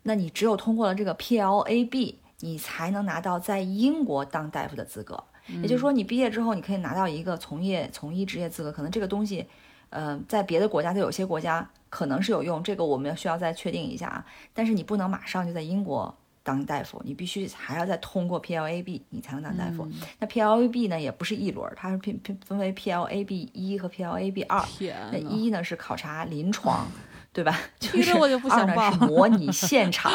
[0.03, 5.23] 那你只有通过了这个 PLAB，你才能拿到在英国当大夫的资格。
[5.47, 8.71] 也就是说，你毕业之后，你可以拿到一个从业从医职业资格。
[8.71, 9.45] 可能这个东西，
[9.89, 14.25] 呃，在别的国家，在有些国家可能是有用，这个我们要需要再确定一下啊。
[14.53, 19.87] 但是你不能马上就在英国当大夫，你必须还要再通过 PLAB，你才能当大夫。
[20.17, 24.63] 那 PLAB 呢，也不是一轮，它是分分分为 PLAB 一和 PLAB 二。
[25.11, 26.87] 那一呢是考察临床，
[27.33, 27.59] 对吧？
[27.77, 30.11] 就听是我就不想二呢报是 模拟现场，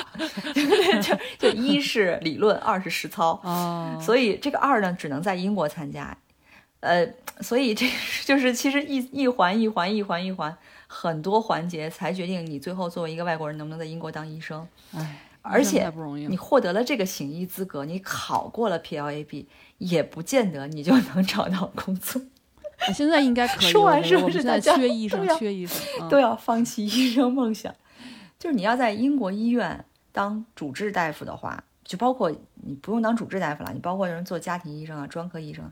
[1.02, 3.38] 就就一是理论，二是实操。
[3.44, 6.16] 哦，所以这个二呢，只能在英国参加。
[6.80, 7.06] 呃，
[7.40, 7.86] 所以这
[8.24, 10.56] 就是其实一一环一环一环一环
[10.98, 14.66] 很多环节，才决定你最后作为一个外国人能不能在英国当医生。
[14.94, 15.92] 哎，而且
[16.28, 16.36] 你。
[16.36, 19.44] 获得了这个行医资格，你考过了 PLAB，
[19.78, 22.20] 也不见得你就能找到工作，
[22.78, 23.68] 啊现在应该可以。
[23.72, 25.78] 说完是不是大家缺医生缺医生。
[26.00, 27.74] 嗯都要放弃医生梦想。
[28.38, 35.70] 就是你要在英国医院当主治大夫的话，就包括你不用当主治大夫了，你包括人做家庭医生啊、专科医生，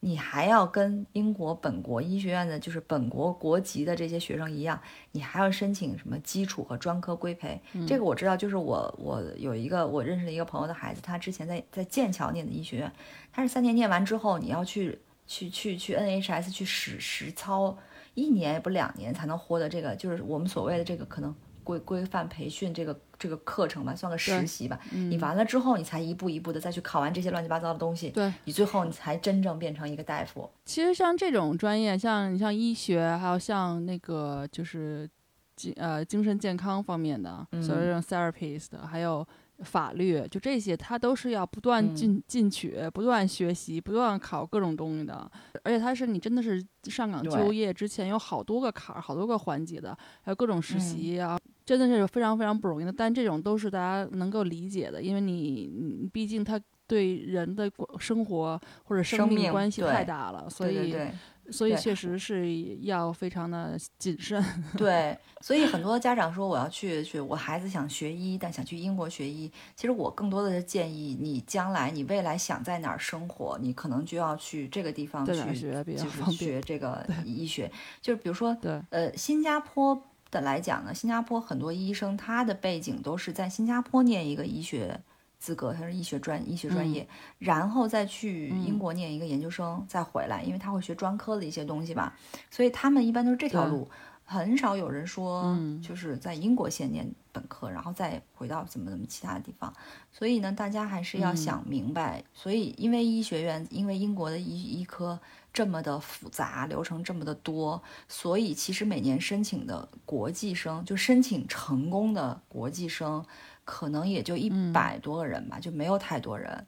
[0.00, 4.80] 你还要跟英国本国医学院的，就是本国国籍的这些学生一样，
[5.12, 7.60] 你还要申请什么基础和专科规培。
[7.88, 12.92] 这个我知道，就是我我有一个我认识的一个朋友的孩子，他之前在在剑桥念的医学院，
[13.32, 17.76] 他是三年念完之后，你要去去去去 NHS 去实实操
[18.14, 24.78] 一年也不两年才能获得这个，就是我们所谓的这个可能规规范培训这个这个课程吧，算个实习吧。
[24.90, 30.50] 你完了之后，你才一步一步的再去考完这些乱七八糟的东西，对，你最后你才真正变成一个大夫。
[30.64, 35.08] 其实像这种专业，像你像医学，还有像那个就是
[35.54, 39.26] 精呃精神健康方面的，所谓这种 therapist，还有
[39.60, 45.30] 法律，就这些，它都是要不断嗯进、进取、不断学习、不断考各种东西的。
[45.64, 51.38] 而且它是你真的是上岗就业之前有好多个坎儿、好多个环节的，还有各种实嗯习啊。
[51.66, 61.12] 真的是非常非常不容易的，但这种都是大家能够理解的，因为你，你毕竟它对人的生活或者生生命命关系太大了，所以对对对。
[61.48, 64.44] 所以确实是要非常的谨慎。
[64.76, 69.48] 对，所以很多家长说我要去去，我孩子想学医，但想去英国学医。
[69.76, 77.70] 其实我更多的是建议你将来你未来想在哪儿生活，你可能就要去这个地方在哪儿去，学比较就是学这个医学。
[78.02, 80.02] 就是比如说，对，呃，新加坡
[80.36, 85.00] 的来讲呢，新加坡很多医生他的背景都是在新加坡念一个医学
[85.38, 92.12] 资格，他是医学专医学专业，然后再去英国念一个研究生，再回来，因为他会学专科的一些东西吧，
[92.50, 93.88] 所以他们一般都是这条路。
[94.28, 99.72] 很少有人说嗯，就是在英国先念本科，然后再回到怎么怎么其他的地方。
[100.10, 102.24] 所以呢，大家还是要嗯想明白。
[102.34, 105.16] 所以，因为医学院，因为英国的医医科
[105.56, 113.24] 这么的复杂，流程这么的多，所以其实每年申请的国际生，就申请成功的国际生，
[113.64, 116.66] 可能也就一嗯百多个人吧，就没有太多人，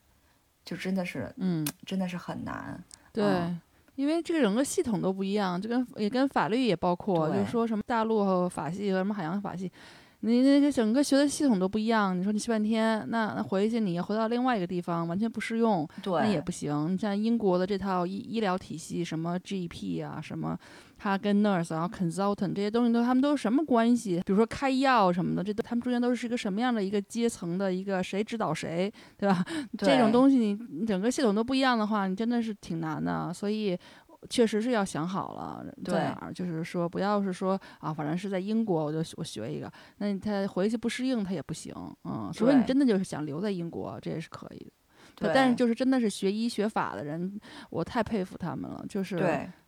[0.64, 2.82] 就真的是嗯，真的是很难。
[3.12, 3.22] 对。
[3.24, 3.60] 嗯
[3.98, 9.68] 因为这个整个系统都不一样，就跟也跟法律也包括，就是说什么大陆和法系和什么海洋法系，
[10.20, 12.18] 你那个整个学的系统都不一样。
[12.18, 16.92] 你说你学半天，那那回去你要回到另外一个地方，完全不适用，那也不行。
[16.92, 20.58] 你像英国的这套医医疗体系，什么 GP 啊，什么
[20.96, 24.20] 他跟 nurse，然后 consultant 这些东西都他们都是什么关系？
[24.26, 29.44] 比如说开药什么的，这都他们中间都是一个什么样的一个阶层的一个谁指导谁，对吧？
[29.78, 33.32] 这种东西你你整个系统都不一样的话，你真的是挺难的。
[33.32, 33.78] 所以。
[34.28, 41.72] 确实是要想好了在哪儿，就是说不要是说啊，反正是在英国，我就我学一个，那他回去不适应他也不行，
[42.04, 44.72] 嗯，除非你真的就是想留在英国，这也是可以的。
[45.14, 47.40] 对但是就是真的是学医学法的人，
[47.70, 49.16] 我太佩服他们了，就是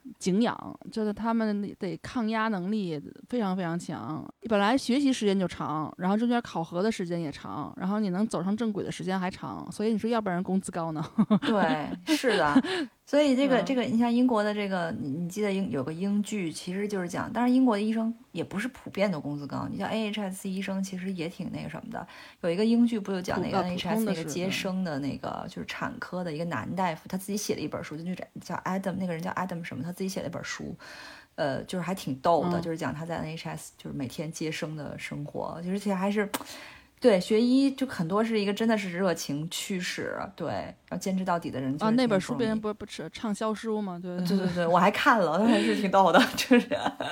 [0.02, 4.24] 对敬仰，就是他们得抗压能力非常非常强。
[4.48, 11.04] 本来学习时间就长，然后中间考核的时间也长，然后你能走上正轨的时间还长，所以你说要不然工资高呢？
[11.42, 12.62] 对，是的。
[13.06, 22.06] 所以这个嗯这个，你像英国的这个，你你记得英有个英剧，其实就是讲，当然英国的医生也不是普遍的工资高，你像 AHS 医生其实也挺那个什么的。
[22.42, 30.76] 有一个英剧不就讲那个普呃普 NHS 那个接生的那个就是产科的一个男大夫，他自己写了一本书，就叫叫 Adam，那个人叫 Adam 什么，他自己写了一本书。
[31.36, 36.28] 呃，就是还挺逗的，嗯就是讲他在 NHS 就是每天接生的生活，就是而且还是，
[37.00, 43.98] 对学医就很多是一个真的是热情驱使，对，要坚持到底的人啊，那本书别别人不不是畅销书吗？
[44.02, 46.68] 对对对对，我还看了，还是挺逗的，就是，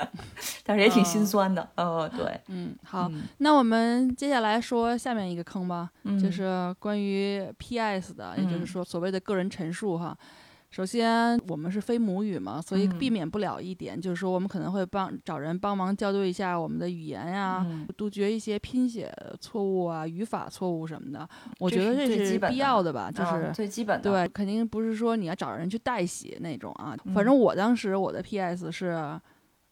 [0.62, 10.14] 但是也挺心嗯酸的，呃，对，嗯，好，嗯那我们接下来说下面一个坑吧，就嗯是关于 PS 的，也就是嗯说所谓的个人陈述哈。
[10.70, 19.10] 首先，我们是非母语嘛，所以嗯避免不了一点，就是说我们可能会帮找人帮忙校对一下我们的语言呀，嗯杜绝一些拼写
[19.40, 21.26] 错误啊、语法错误什么的。
[21.58, 26.94] 我觉得这是必要的吧，就啊是最基本的，对，肯定不是说你要找人去代写那种啊。
[27.04, 29.18] 嗯反正我当时我的 PS 是，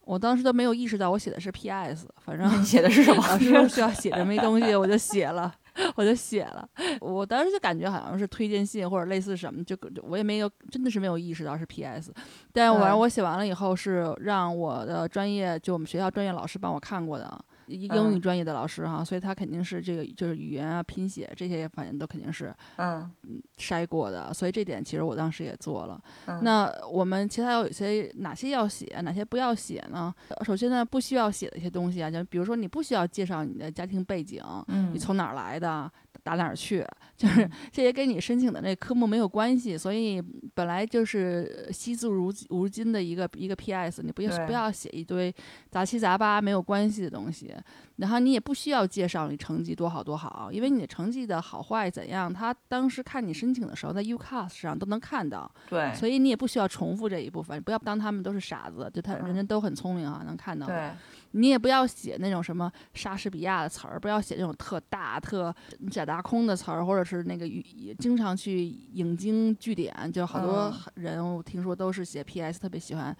[0.01, 3.21] 我当时都没有意识到我写的是 PS，反正你写的是什么？
[3.27, 5.53] 老师说需要写这么一东西，我就写了，
[5.95, 6.67] 我就写了。
[6.99, 12.11] 我当时就感觉好像是推荐信或者类似什么，就我也没有真的是没有意识到是 PS。
[12.51, 17.45] 但是反正嗯我写完了以后是让我的专业，就我们学校专业老师帮我看过的。
[17.67, 23.09] 英嗯语专业的老师哈，所以他肯定是这个就是语言啊、拼写这些，反正都肯定是嗯
[23.57, 26.01] 筛过的，所以这点其实我当时也做了。
[26.25, 30.13] 嗯，那我们其他有些哪些要写，哪些不要写呢？
[30.45, 35.91] 首先呢，不需要写的一些东西啊，就比如说你不需要介绍你的家庭背景，嗯你从哪儿来的，
[36.27, 37.45] 打哪儿去，就是。
[37.45, 40.21] 嗯这些跟你申请的那科目没有关系，所以
[40.55, 45.33] 本来就是惜字如如金的一个一个 PS，你不要不要写一堆
[45.69, 47.53] 杂七杂八没有关系的东西，
[47.97, 55.93] 然后你也不需要介绍你成绩多好多好，因为你的成绩的好坏怎样，他当时看你申请的时候在 UCAS 上都能看到，对。
[55.93, 60.73] 所以你也不需要重复这一部分，不要当他们都是傻子，就他嗯人家都很聪明啊，能看到的。
[60.73, 60.97] 对，
[61.31, 65.53] 你也不要写那种什么莎士比亚的词儿，不要写那种特大、特
[65.91, 71.03] 假大空的词儿，或者是那个语经常去引经据典，就好多嗯。
[71.03, 73.15] 人我听说都是写 PS 特别喜欢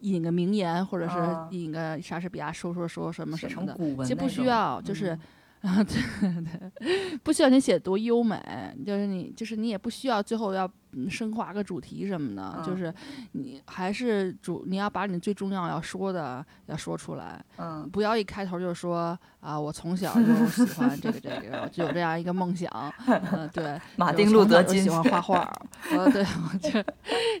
[0.00, 1.48] 引个名言，或者是嗯。
[1.50, 3.76] 引个莎士比亚说说说什么什么的。
[4.04, 5.20] 其实不需要，就是嗯。
[5.60, 5.96] 啊，对
[6.78, 8.40] 对，不需要你写多优美，
[8.86, 12.78] 就是你就是你也不需要最后要嗯升华个主题什么的，就嗯。
[12.78, 12.94] 是
[13.32, 17.88] 你还是主你要把你最重要要说的要说出来，嗯。
[17.90, 22.70] 不要一开头就说啊，我从小就喜欢这个这个，就有这样一个梦想，
[23.06, 25.60] 嗯，对，马丁路德金喜欢 画画儿，
[25.96, 26.70] 我对，我就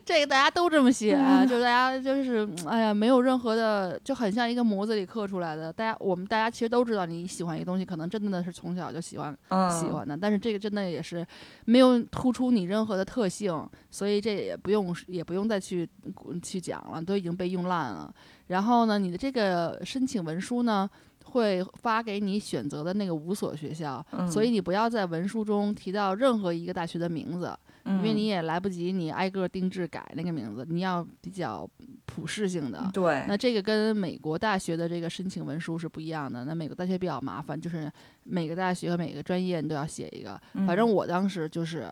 [0.04, 1.16] 这个大家都这么写，
[1.48, 5.72] 就大家就是哎呀，没有任何的，就很像一个模子里刻出来的。
[5.72, 9.68] 大家我们大家其实都知道，你喜欢一个东西，可能真的是从小就喜欢嗯。
[9.70, 11.26] 喜欢的，但是这个真的也是
[11.64, 13.37] 没有突出你任何的特性，
[13.90, 15.88] 所以这也不用也不用再去
[16.42, 18.12] 去讲了，都已经被用烂了。
[18.48, 20.88] 然后呢，你的这个申请文书呢，
[21.24, 31.68] 会发给你选择的那个五所学校，嗯所以你不要在文书中提到任何一个大学的名字，因为你也来不及你挨个定制改那个名字，你要比较
[32.06, 32.90] 普适性的。
[32.94, 36.46] 对那这个跟美国大学的这个申请文书是不一样的。
[36.46, 37.90] 那美国大学比较麻烦，就是
[38.24, 40.40] 每个大学和每个专业你都要写一个。
[40.66, 41.90] 反正我当时就是，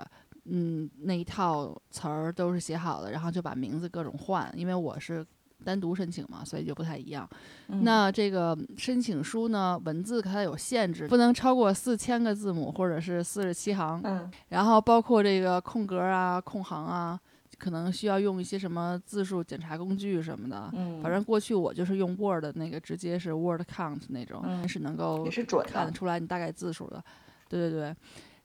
[0.49, 5.25] 嗯，那一套词儿都是写好的，然后就把名字各种换，因为我是
[5.65, 7.29] 单独申请嘛，所以就不太一样。
[7.69, 17.21] 嗯那这个申请书呢，文字它有限制，不能超过四千个字母或者是四十七行，嗯然后包括这个空格啊、空行啊。
[17.59, 27.03] 可能需要用一些什么字数检查工具什么的，嗯反正过去我就是用 Word 那个，直接是 Word count 那种，嗯是能够也是准看得，出来你大概字数的。
[27.49, 27.97] 对对对，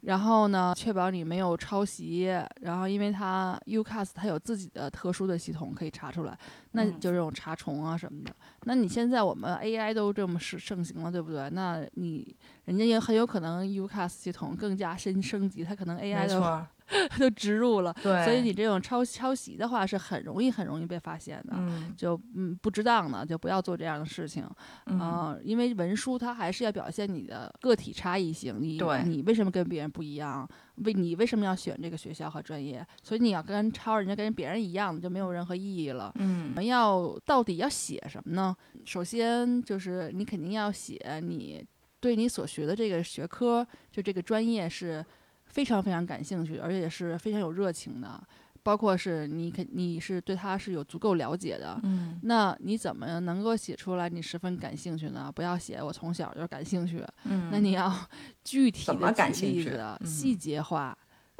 [0.02, 2.24] 然后呢，确保你没有抄袭，
[2.62, 6.38] 然后因为它 UCAS 它有自己的特殊的系统可以查出来，
[6.72, 8.36] 那嗯就这种查重啊什么的。
[8.64, 11.50] 那你现在我们 AI 都这么盛盛行了，对不对？
[11.52, 12.36] 那你
[12.72, 16.68] 人家也很有可能 UCAS 系统更加升升级，它可能 AI 都没错，
[17.20, 21.54] 都植入了，对，所以你这种抄抄袭的话是很容易很容易被发现的。
[21.58, 24.46] 嗯就嗯不值当的，就不要做这样的事情
[24.88, 30.48] 嗯啊、因为文书它还是要表现你的个体差异性，你你为什么跟别人不一样？
[30.86, 32.86] 为你为什么要选这个学校和专业？
[33.04, 36.08] 所以你要跟抄人家跟别人一样，就没有任何意义了。
[36.16, 38.56] 我嗯们要到底要写什么呢？
[38.84, 41.64] 首先就是你肯定要写你
[42.02, 45.06] 对你所学的这个学科，就这个专业是
[45.46, 48.22] 非常非常感兴趣，而且是非常有热情的。
[48.64, 55.32] 包括是你肯你是对它是有足够了解的，嗯那你怎么能够写出来你十分感兴趣呢？
[55.34, 57.92] 不要写我从小就感兴趣，嗯，那你要
[58.44, 60.96] 具体怎么的感兴趣举例子，嗯细节化。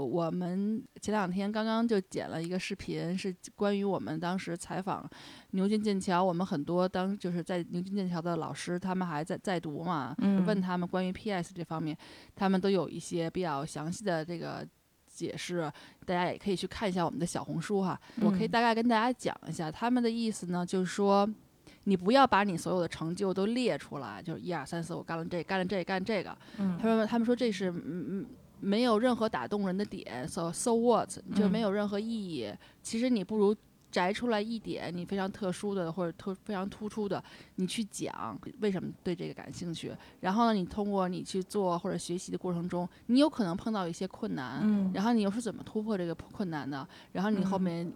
[0.06, 5.10] 我们前两天刚刚就剪了一个视频，是关于我们当时采访
[5.52, 11.98] 牛津剑桥，我们很多当就是在牛津剑桥的老师，他们还在在读嘛，嗯问他们关于 PS 这方面，
[12.36, 14.68] 他们都有一些比较详细的这个
[15.08, 15.72] 解释，
[16.06, 18.00] 大家也可以去看一下我们的小红书哈。
[18.22, 21.30] 我可以嗯大概跟大家讲一下，他们的意思呢，就是说。
[21.86, 26.38] 你不要把你所有的成就都列出来，就是一二三四，我干了这，干了这，干这个。
[26.60, 28.26] 嗯他们他们说这是嗯嗯
[28.62, 32.50] 没有任何打动人的点，so so what，就嗯没有任何意义。
[32.82, 33.56] 其实你不如
[33.92, 37.22] 摘出来一点你非常特殊的或者特非常突出的，
[37.56, 39.92] 你去讲为什么对这个感兴趣。
[40.22, 46.88] 然后呢，你通过你去做或者学习的过程中，你有可能碰到一些困难，嗯然后你又是怎么突破这个困难的？
[47.12, 47.94] 然后你后嗯面。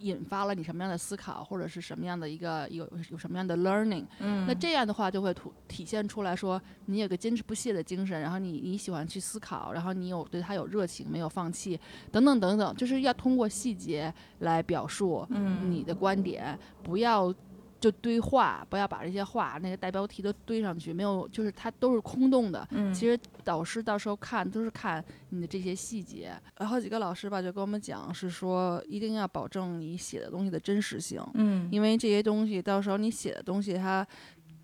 [0.00, 4.04] 引发了你什么样的思考，或者是什么样的一个有有什么样的 learning？
[4.18, 11.78] 嗯那这样的话就会体体现出来说，你有个坚持不懈的精神，然后你你喜欢去思考，然后你有对他有热情，没有放弃，
[12.10, 17.34] 等等等等，就是要通过细节来表述嗯你的观点，不要。
[17.80, 22.66] 就堆话，不要把这些话那个大标题都堆上去，没有，就是它都是空洞的。
[22.72, 26.32] 嗯其实导师到时候看都是看你的这些细节。
[26.58, 31.20] 然后几个老师吧就跟我们讲，是说一定要保证你写的东西的真实性。
[31.34, 34.06] 嗯因为这些东西到时候你写的东西，它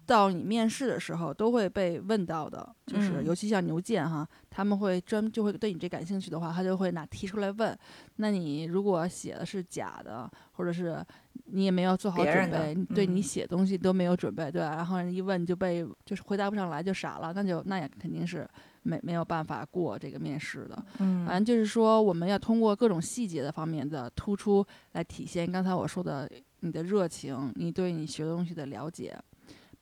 [0.06, 7.76] 到你面试的时候都会被问到的，就是嗯尤其像牛剑哈，他们会专就会对你这感兴趣的话，他就会拿提出来问。
[8.16, 11.04] 那你如果写的是假的，或者是
[11.46, 14.76] 你也没有做好准备，对你嗯写东西都没有准备，对吧？
[14.76, 18.48] 然后人一问就被就是回答不上来就傻了，那就那也肯定是
[18.82, 20.84] 没没有办法过这个面试的。
[21.00, 26.30] 嗯反正就是说，我们要通过各种细节的方面的突出来体现刚才我说的
[26.60, 29.16] 你的热情，你对你学东西的了解，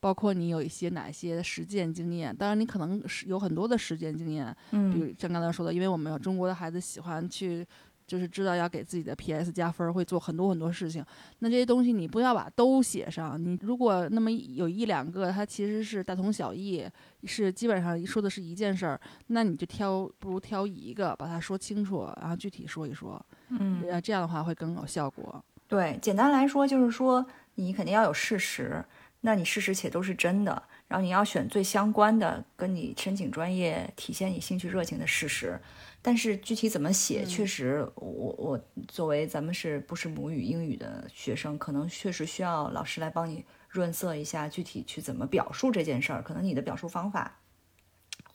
[0.05, 2.35] 包括你有一些哪些实践经验。
[2.35, 7.65] 当然，你可能是有很多的实践经验，比嗯如像刚才说的，因为我们有中国的孩子喜欢去。
[8.07, 11.03] 就是知道要给自己的 PS 加分儿，会做很多很多事情。
[11.39, 16.87] 那这些东西你不要把都写上，你如果那么有一两个，它其实是大同小异，
[17.23, 25.43] 是基本上说的是一件事儿，那你就挑不如挑一个，把它说清楚，然后具体说一说，嗯呃，这样的话会更有效果。
[25.67, 27.25] 对，简单来说就是说，
[27.55, 28.85] 你肯定要有事实，
[29.25, 35.59] 那你事实且都是真的，然后你要选最相关的，跟你申请专业、体现你兴趣热情的事实。
[35.99, 46.21] 但是具体怎么写，嗯确实我我作为咱们是不是母语英语的学生，可能确实需要老师来帮你润色一下，具体去怎么表述这件事儿。
[46.21, 47.35] 可能你的表述方法，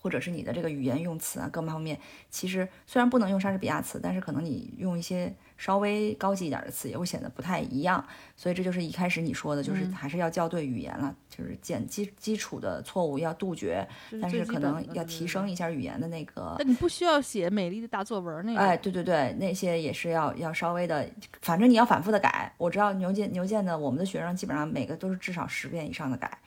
[0.01, 1.96] 或者是你的这个语言用词啊，各方面，
[2.28, 8.05] 其实虽然不能用莎士比亚词，但是可能你用一些稍微高级一点的词，也会显得不太一样。
[8.36, 13.86] 所以这就是一开始你说的，就是嗯还是要校对语言了，就是简基基础的错误要杜绝，
[14.20, 15.61] 但是可能要提升一。
[15.61, 21.07] 下语言的那个但你不需要写美丽的大作文那个，哎，对对对，那些也是要要稍微的，
[21.42, 22.51] 反正你要反复的改。
[22.57, 26.38] 我知道牛剑牛剑的，我们的学生基本上每个都是至少十遍以上的改，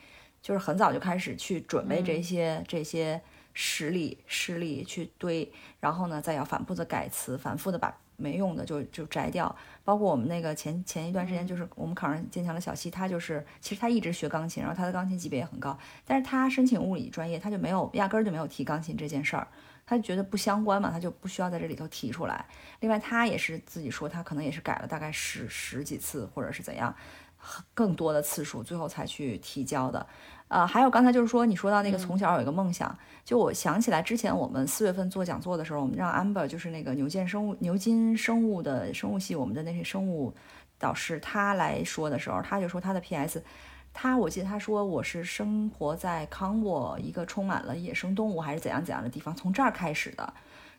[0.41, 3.22] 就是很早就开始去准备这些、这些
[3.54, 9.56] 实例实例去堆，然后呢再要反复的改词，反复的把没用的就就摘掉。
[9.84, 19.47] 包括我们那个前前一段时间，就是我们考上坚强的小溪，他就是其实他一直学钢琴，然后他的钢琴级别也很高，但是他申请物理专业，他就没有压根儿就没有提钢琴这件事儿。
[19.86, 22.45] 他就觉得不相关嘛，他就不需要在这里头提出来。
[22.80, 26.95] 另外，他也是自己说，他可能也是改了大概十十几次，或者是怎样，
[27.74, 30.06] 更多的次数，最后才去提交的。
[30.48, 40.32] 呃，还有刚才就是说，你说到那个从小有一个梦想，就我想起来之前我们四月份做讲座的时候，我们让 Amber 就是那个牛津生物牛津生物的生物系我们的那些生物
[40.78, 43.41] 导师，他来说的时候，他就说他的 PS。
[43.96, 50.34] 他我记得他说我是生活在康沃一个充满了野生动物还是怎样怎样的地方，从这儿开始的。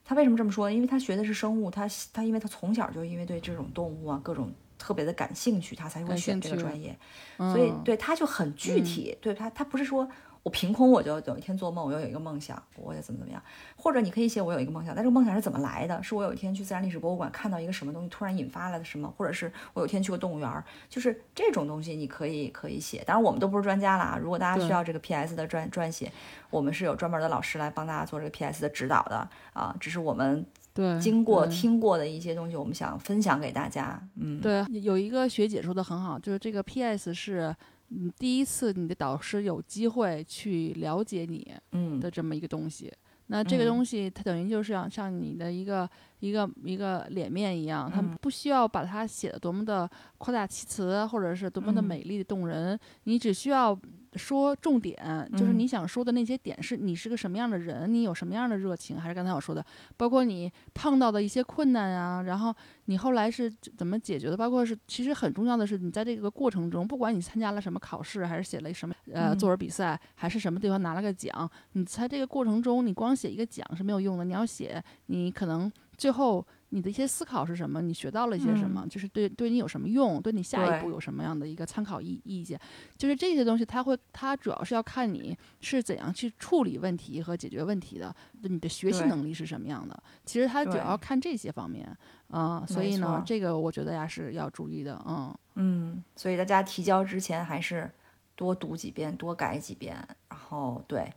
[0.04, 0.74] 他为什么这么说呢？
[0.74, 4.52] 因为他学的是生物，他他因为他从小就因为对这种动物啊各种
[4.84, 6.94] 特别的感兴趣，他才会选这个专业。
[7.38, 10.06] 嗯所以对他就很具体，对他他不是说
[10.42, 13.42] 我凭空我就有一天做梦，我又有一个梦想，我也怎么怎么样，
[13.76, 16.02] 或者你可以写我有一个梦想，但这个梦想是怎么来的？
[16.02, 23.02] 是我有一天去自然历史博物馆看到一个什么东西，突然引发了什么，或者是我有一天去过动物园儿，就是这种东西你可以可以写。
[23.06, 26.12] 当然我们都不是专家啦，如果大家需要这个 PS 的专撰写，
[26.50, 30.44] 我们是有专门的老师来帮大家做这个 PS 的指导的啊，只是我们
[30.74, 33.98] 对，经过听过的一些东西，我们想分享给大家。
[34.16, 37.54] 嗯，对，有一个学姐说的很好，就是这个 PS 是，
[37.90, 42.00] 嗯，第一次你的导师有机会去了解你嗯。
[42.00, 42.92] 的这么一个东西。
[43.28, 45.88] 那这个嗯东西它等于就是像像你的一个
[46.20, 51.84] 一个一个脸面一样，它们不需要把它写的多么的夸大其词，或者是多么的嗯。
[51.84, 53.78] 美丽动人，你只需要
[54.16, 54.96] 说重点，
[55.32, 55.58] 就是嗯。
[55.58, 59.64] 你想说的那些点是你是个什么样的人，你有什么样的热情，还是刚才我说的，
[59.96, 62.54] 包括你碰到的一些困难啊，然后
[62.86, 76.44] 你后来是怎么解决的，包括是其实很重要的是你在这个过程中，不管你参加了什么考试，还是写了什么呃嗯作文比赛，还是什么地方拿了个奖，你在这个过程中，你光写一个奖是没有用的，你要写你可能最后
[76.74, 82.60] 你的一些思考是什么，你学到了一些什么，就是对对你有什么用，对你下一步有什么样的一个参考意意见，
[82.98, 88.12] 就是这些东西，它会它主要是要看你是怎样去处理问题和解决问题的，
[88.42, 90.02] 你的学习能力是什么样的。
[90.24, 91.96] 其实它主要看这些方面，
[92.30, 95.32] 嗯、所以呢，这个我觉得呀是要注意的，嗯。
[95.54, 97.88] 嗯，所以大家提交之前还是
[98.34, 99.96] 多读几遍，多改几遍，
[100.28, 101.08] 然后对，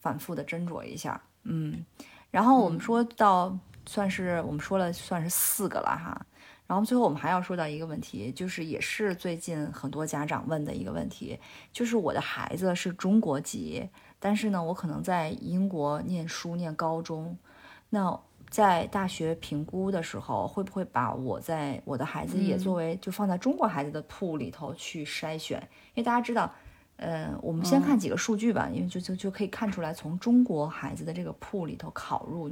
[0.00, 1.22] 反复的斟酌一下。
[1.44, 1.84] 嗯，
[2.32, 2.80] 然后我们嗯。
[2.80, 3.56] 说到，
[3.86, 6.26] 算是我们说了算是四个了哈。
[6.66, 11.38] 然后最后我们还要说到一个问题，就是也是最近很多家长问的一个问题，
[11.72, 17.38] 就是我的孩子是中国籍，但是呢，我可能在英国念书念高中，
[17.90, 18.18] 那
[18.50, 25.60] 在大学评估的时候，会不会把我在我的孩子也嗯作为就放在中国孩子的铺里头去筛选？
[25.94, 26.52] 因为大家知道，
[26.96, 32.50] 呃，我们先看几个数据吧，因为就就就可以看出来，从中国孩子的这个铺里头考入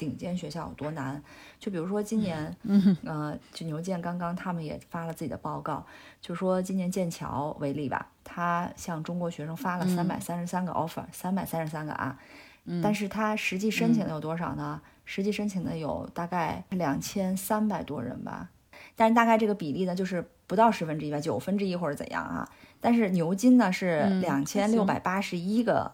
[0.00, 1.22] 顶尖学校有多难。
[1.58, 5.84] 就比如说今年，嗯呃，就牛剑刚刚他们也发了自己的报告，
[6.22, 12.18] 就说今年剑桥为例吧，他向中国学生发了嗯三百三十三个 offer，三百三十三个啊，
[12.64, 12.80] 嗯。
[12.82, 14.80] 但是他实际申请的有多少呢？
[15.04, 18.48] 实际申请的有大概两千三百多人吧，
[18.96, 22.48] 但是大概这个比例呢，就是不到十分之一吧，九分之一或者怎样啊。
[22.80, 25.92] 但是牛津呢是嗯两千六百八十一个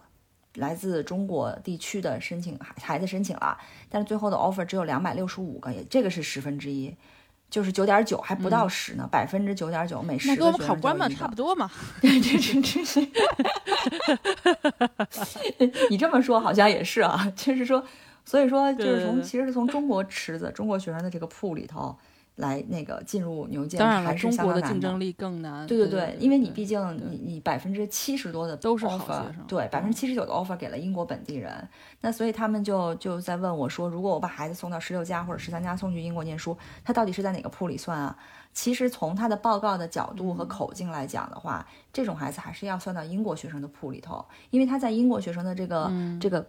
[0.57, 3.57] 来自中国地区的申请孩孩子申请了，
[3.89, 6.95] 但是最后的 offer 只有两百六十五个，也这个是十分之一。
[7.49, 11.71] 就是九点九，还不到十呢，百分之九点九，每十嗯那跟我们考官嘛差不多嘛。
[12.01, 12.99] 对，这这这是，
[15.89, 17.81] 你这么说好像也是啊，就是说，
[18.25, 21.97] 所以说就是从其实是从中国池子、中国学生的这个铺里头
[22.37, 25.67] 来那个进入牛剑，当然了，还是中国相当难的竞争力更难。
[25.67, 31.67] 对对对，因为你毕竟你你百分之七十多的都是好 offer，学生对，百分嗯之七十九的 offer 给了英国本地人，
[32.01, 38.17] 那所以他们就就在问我说，如果我把孩子送到十六家或者十三家送去英国念书，他到底是在哪个铺里算啊？
[38.53, 40.47] 其实从他的报告的角度和嗯。
[40.47, 46.19] 口径来讲的话，这种孩子还是要算到英国学生的铺里头，因为他在英国学生的这个、嗯。
[46.19, 46.47] 这个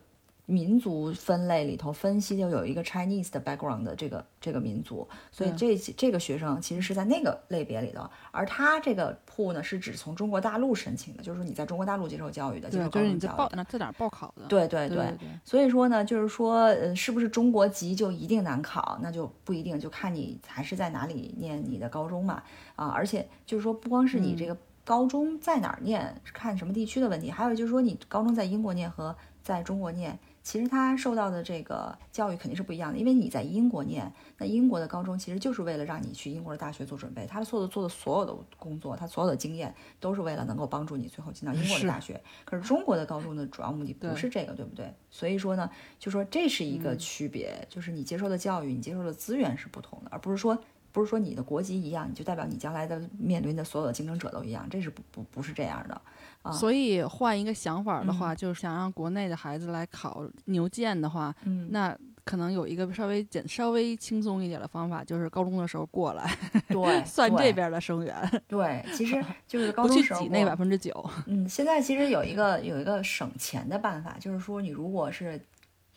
[0.50, 14.46] 民族分类里头分析就有一个 Chinese 的 background 的这个这个民族，所以这这个学生其实是在那个类别里头，而他这个铺呢是指从中国大陆申请的，就是说你在中国大陆接受教育的，接，受就是高中教育那在哪儿报考的？
[14.46, 18.98] 对对对对，所以说呢，就是说，呃，是不是中国籍就一定难考？
[19.02, 22.42] 那就不一定，就看你还是在哪里念你的高中嘛。
[22.74, 30.18] 啊，而且就是说，不光是你这个高中在哪儿念，看什么地区的问题，还有就是说，你高中在英国念和在中国念，
[30.48, 32.96] 其实他受到的这个教育肯定是不一样的。
[32.96, 42.18] 因为你在英国念，那英国的高中其实就是为了让你去英国的大学做准备，他做的做的所有的工作，他所有的经验都是为了能够帮助你最后进到英国的大学。
[42.46, 44.90] 可是中国的高中的主要目的不是这个，对不对？
[45.10, 50.58] 所以说呢，就说这是一个嗯区别，就是你接受的教育、你接受的资源是不同的，而不是说
[50.92, 56.00] 不是说你的国籍一样，你就代表你将来的面临的所有的竞争者都一样，这是不不不是这样的。
[56.42, 56.52] 啊。
[56.52, 58.14] 所以换一个想法儿的嗯。
[58.18, 66.30] 话，就是想让国内的孩子来考牛剑的话，嗯，那可能有一个稍微简、稍微轻松一点的方法，就是高中的时候过来
[66.68, 71.10] 对， 算这对边的生源，对，其实 就是高不去中时候过挤那百分之九。
[71.26, 75.40] 嗯，现在其实有一个有一个省钱的办法，就是说你如果是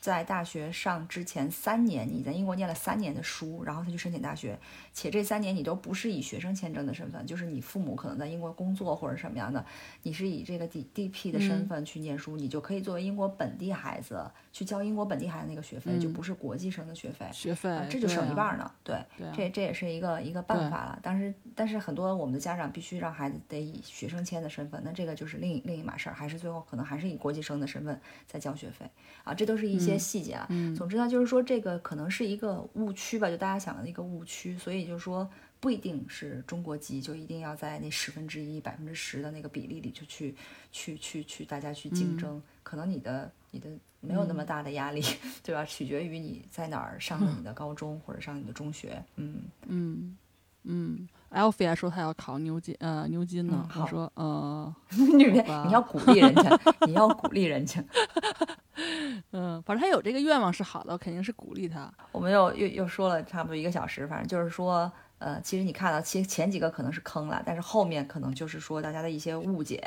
[0.01, 4.59] 在大学上之前三年，你在英国念了三年的书，然后他去申请大学，
[4.91, 9.63] 且这三年你都不是以学生签证的身份，就是你父母可能在英国工作或者什么样的，
[10.01, 17.27] 你是以这个 D D P 的身嗯份去念书，你就可以作为英国本地孩子去交英国本地孩子那个学费，就嗯不是国际生的学费。
[17.31, 18.71] 学费、啊，这就省一半儿呢。
[18.83, 18.97] 对，
[19.35, 20.99] 这这也是一个一个办法了。
[21.03, 28.89] 但是但是很多我们的家长必须让孩子得以学生签的身份，那这个就是另另一码事儿，还是最后可能还是以国际生的身份在交学费
[29.23, 30.45] 啊，这都是一些嗯细节啊。
[30.49, 35.29] 嗯总之呢，就是说这个可能是一个误区吧，就大家想的一个误区，所以就是说
[35.59, 40.35] 不一定是中国籍就一定要在那十分之一、百分之十的那个比例里就去
[40.71, 43.69] 去去去大家去竞嗯争，可能你的你的
[43.99, 45.03] 没有那么大的压力，
[45.43, 45.63] 对吧？
[45.63, 49.43] 取决于你在哪儿上的你的高中或者上你的中学，嗯。
[49.67, 50.17] 嗯
[50.63, 57.83] 嗯，Alfie 还说他要考牛津，呃，牛津呢我说，呃， 你你要鼓励人家，你要鼓励人家。
[59.31, 61.91] 嗯，反正他有这个愿望是好的，我肯定是鼓励他。
[62.11, 69.83] 我们又又又说了差不多一个小时，反正就是说，呃，其实你看到，其实前几个可能是坑了，但是后面可能就是说大家的一些误解，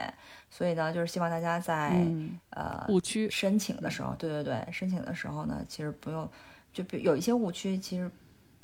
[0.48, 3.28] 所以呢，就是希望大家在、嗯，呃误区。
[3.28, 6.28] 申请的时候，对对对，申请的时候呢，其实不用，
[6.72, 8.08] 就比有一些误区，其实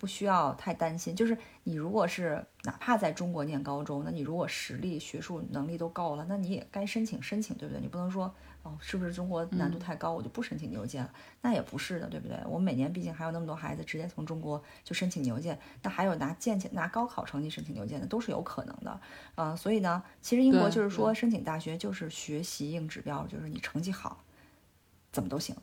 [0.00, 1.14] 不需要太担心。
[1.14, 7.80] 就是你如果是哪怕在中国念高中，那你如果实力、学术能力都够了，那你也该申请申请，对不对？
[7.82, 11.12] 你不能说哦，是不是中国难度太高，我就不申请牛剑了？
[11.42, 12.38] 那也不是的，对不对？
[12.46, 19.00] 我们每年毕竟还有那么多孩子直接从中国就申请牛剑，那还有拿剑拿高考成绩申请牛剑的，都是有可能的。
[19.34, 24.24] 嗯、所以呢，其实英国就是说申请大学就是学习硬指标，就是你成绩好，
[25.12, 25.54] 怎么都行。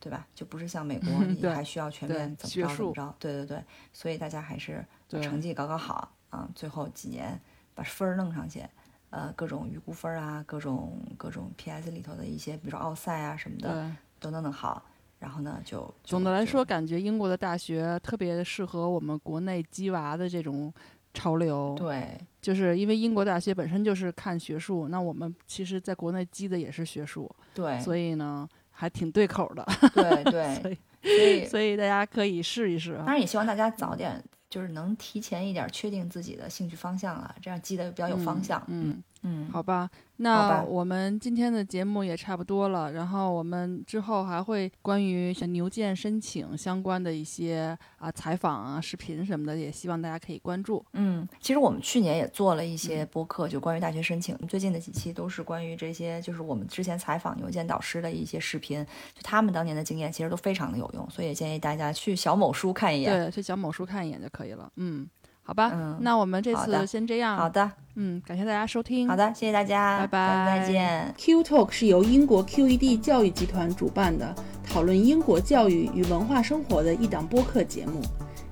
[0.00, 0.26] 对吧？
[0.34, 3.14] 就不是像美国，你还需要全面怎么着怎么着。
[3.18, 7.40] 对对对，所以大家还是成绩搞搞好啊，最后几年
[7.74, 8.64] 把分儿弄上去，
[9.10, 14.84] 呃，各种预估分儿啊，各种各种 PS 里头的一些，比如说奥赛啊什么的，对，都弄弄好。
[15.18, 20.72] 然后呢，就总的来说，感觉英国的大学特别适合我们国内鸡娃的这种
[21.12, 21.74] 潮流。
[21.76, 28.48] 对就是因为英国大学本身就是看学术，那我们其实在国内积的也是学术，对所以呢
[28.80, 29.66] 还挺对口的。
[29.92, 33.08] 对对，所以所以所以大家可以试一试啊当。
[33.08, 38.62] 然也希望大家早点，就是能提前一点确定自己的兴趣方向了，这样记得比较有方向。
[38.68, 39.02] 嗯，嗯，
[39.50, 50.84] 好吧，那我们今天的节目也差不多了，然后我们之后还会关于像牛剑申请相关的一些啊采访啊、视频什么的，也希望大家可以关注。
[50.92, 54.36] 嗯，其实我们去年也做了一些播客，就关于大学申请。
[54.48, 63.12] 最近的几期都是关于这些，就是我们之前采访牛剑导师的一些视频，就他们当年的经验，其实都非常的有用，所以也建议大家去小某书看一眼。
[63.12, 64.70] 对，去小某书看一眼就可以了。
[64.76, 65.06] 嗯，
[65.48, 67.34] 好吧，嗯那我们这次先这样。
[67.34, 69.08] 好的，嗯，感谢大家收听。
[69.08, 71.14] 好的，谢谢大家，拜拜再见。
[71.16, 78.02] Q Talk 是由英国 QED 教育集团主办的，讨论英国教育与文化生活的一档播客节目。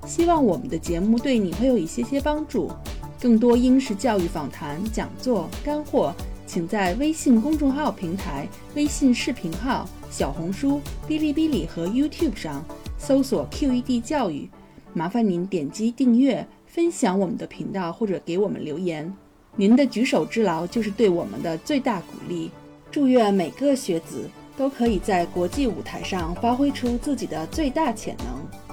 [0.07, 2.71] 希望我们的节目对你会有一些些帮助。
[3.21, 6.11] 更多英式教育访谈、讲座、干货，
[6.47, 12.65] 请在微信公众号平台、微信视频号、小红书、哔哩哔哩和 YouTube 上
[12.97, 14.49] 搜索 QED 教育。
[14.93, 16.47] 麻烦您点击订阅、
[16.77, 19.11] 分享我们的频道或者给我们留言。
[19.55, 22.51] 您的举手之劳就是对我们的最大鼓励。
[22.91, 28.66] 祝愿每个学子都可以在国际舞台上发挥出自己的最大潜能。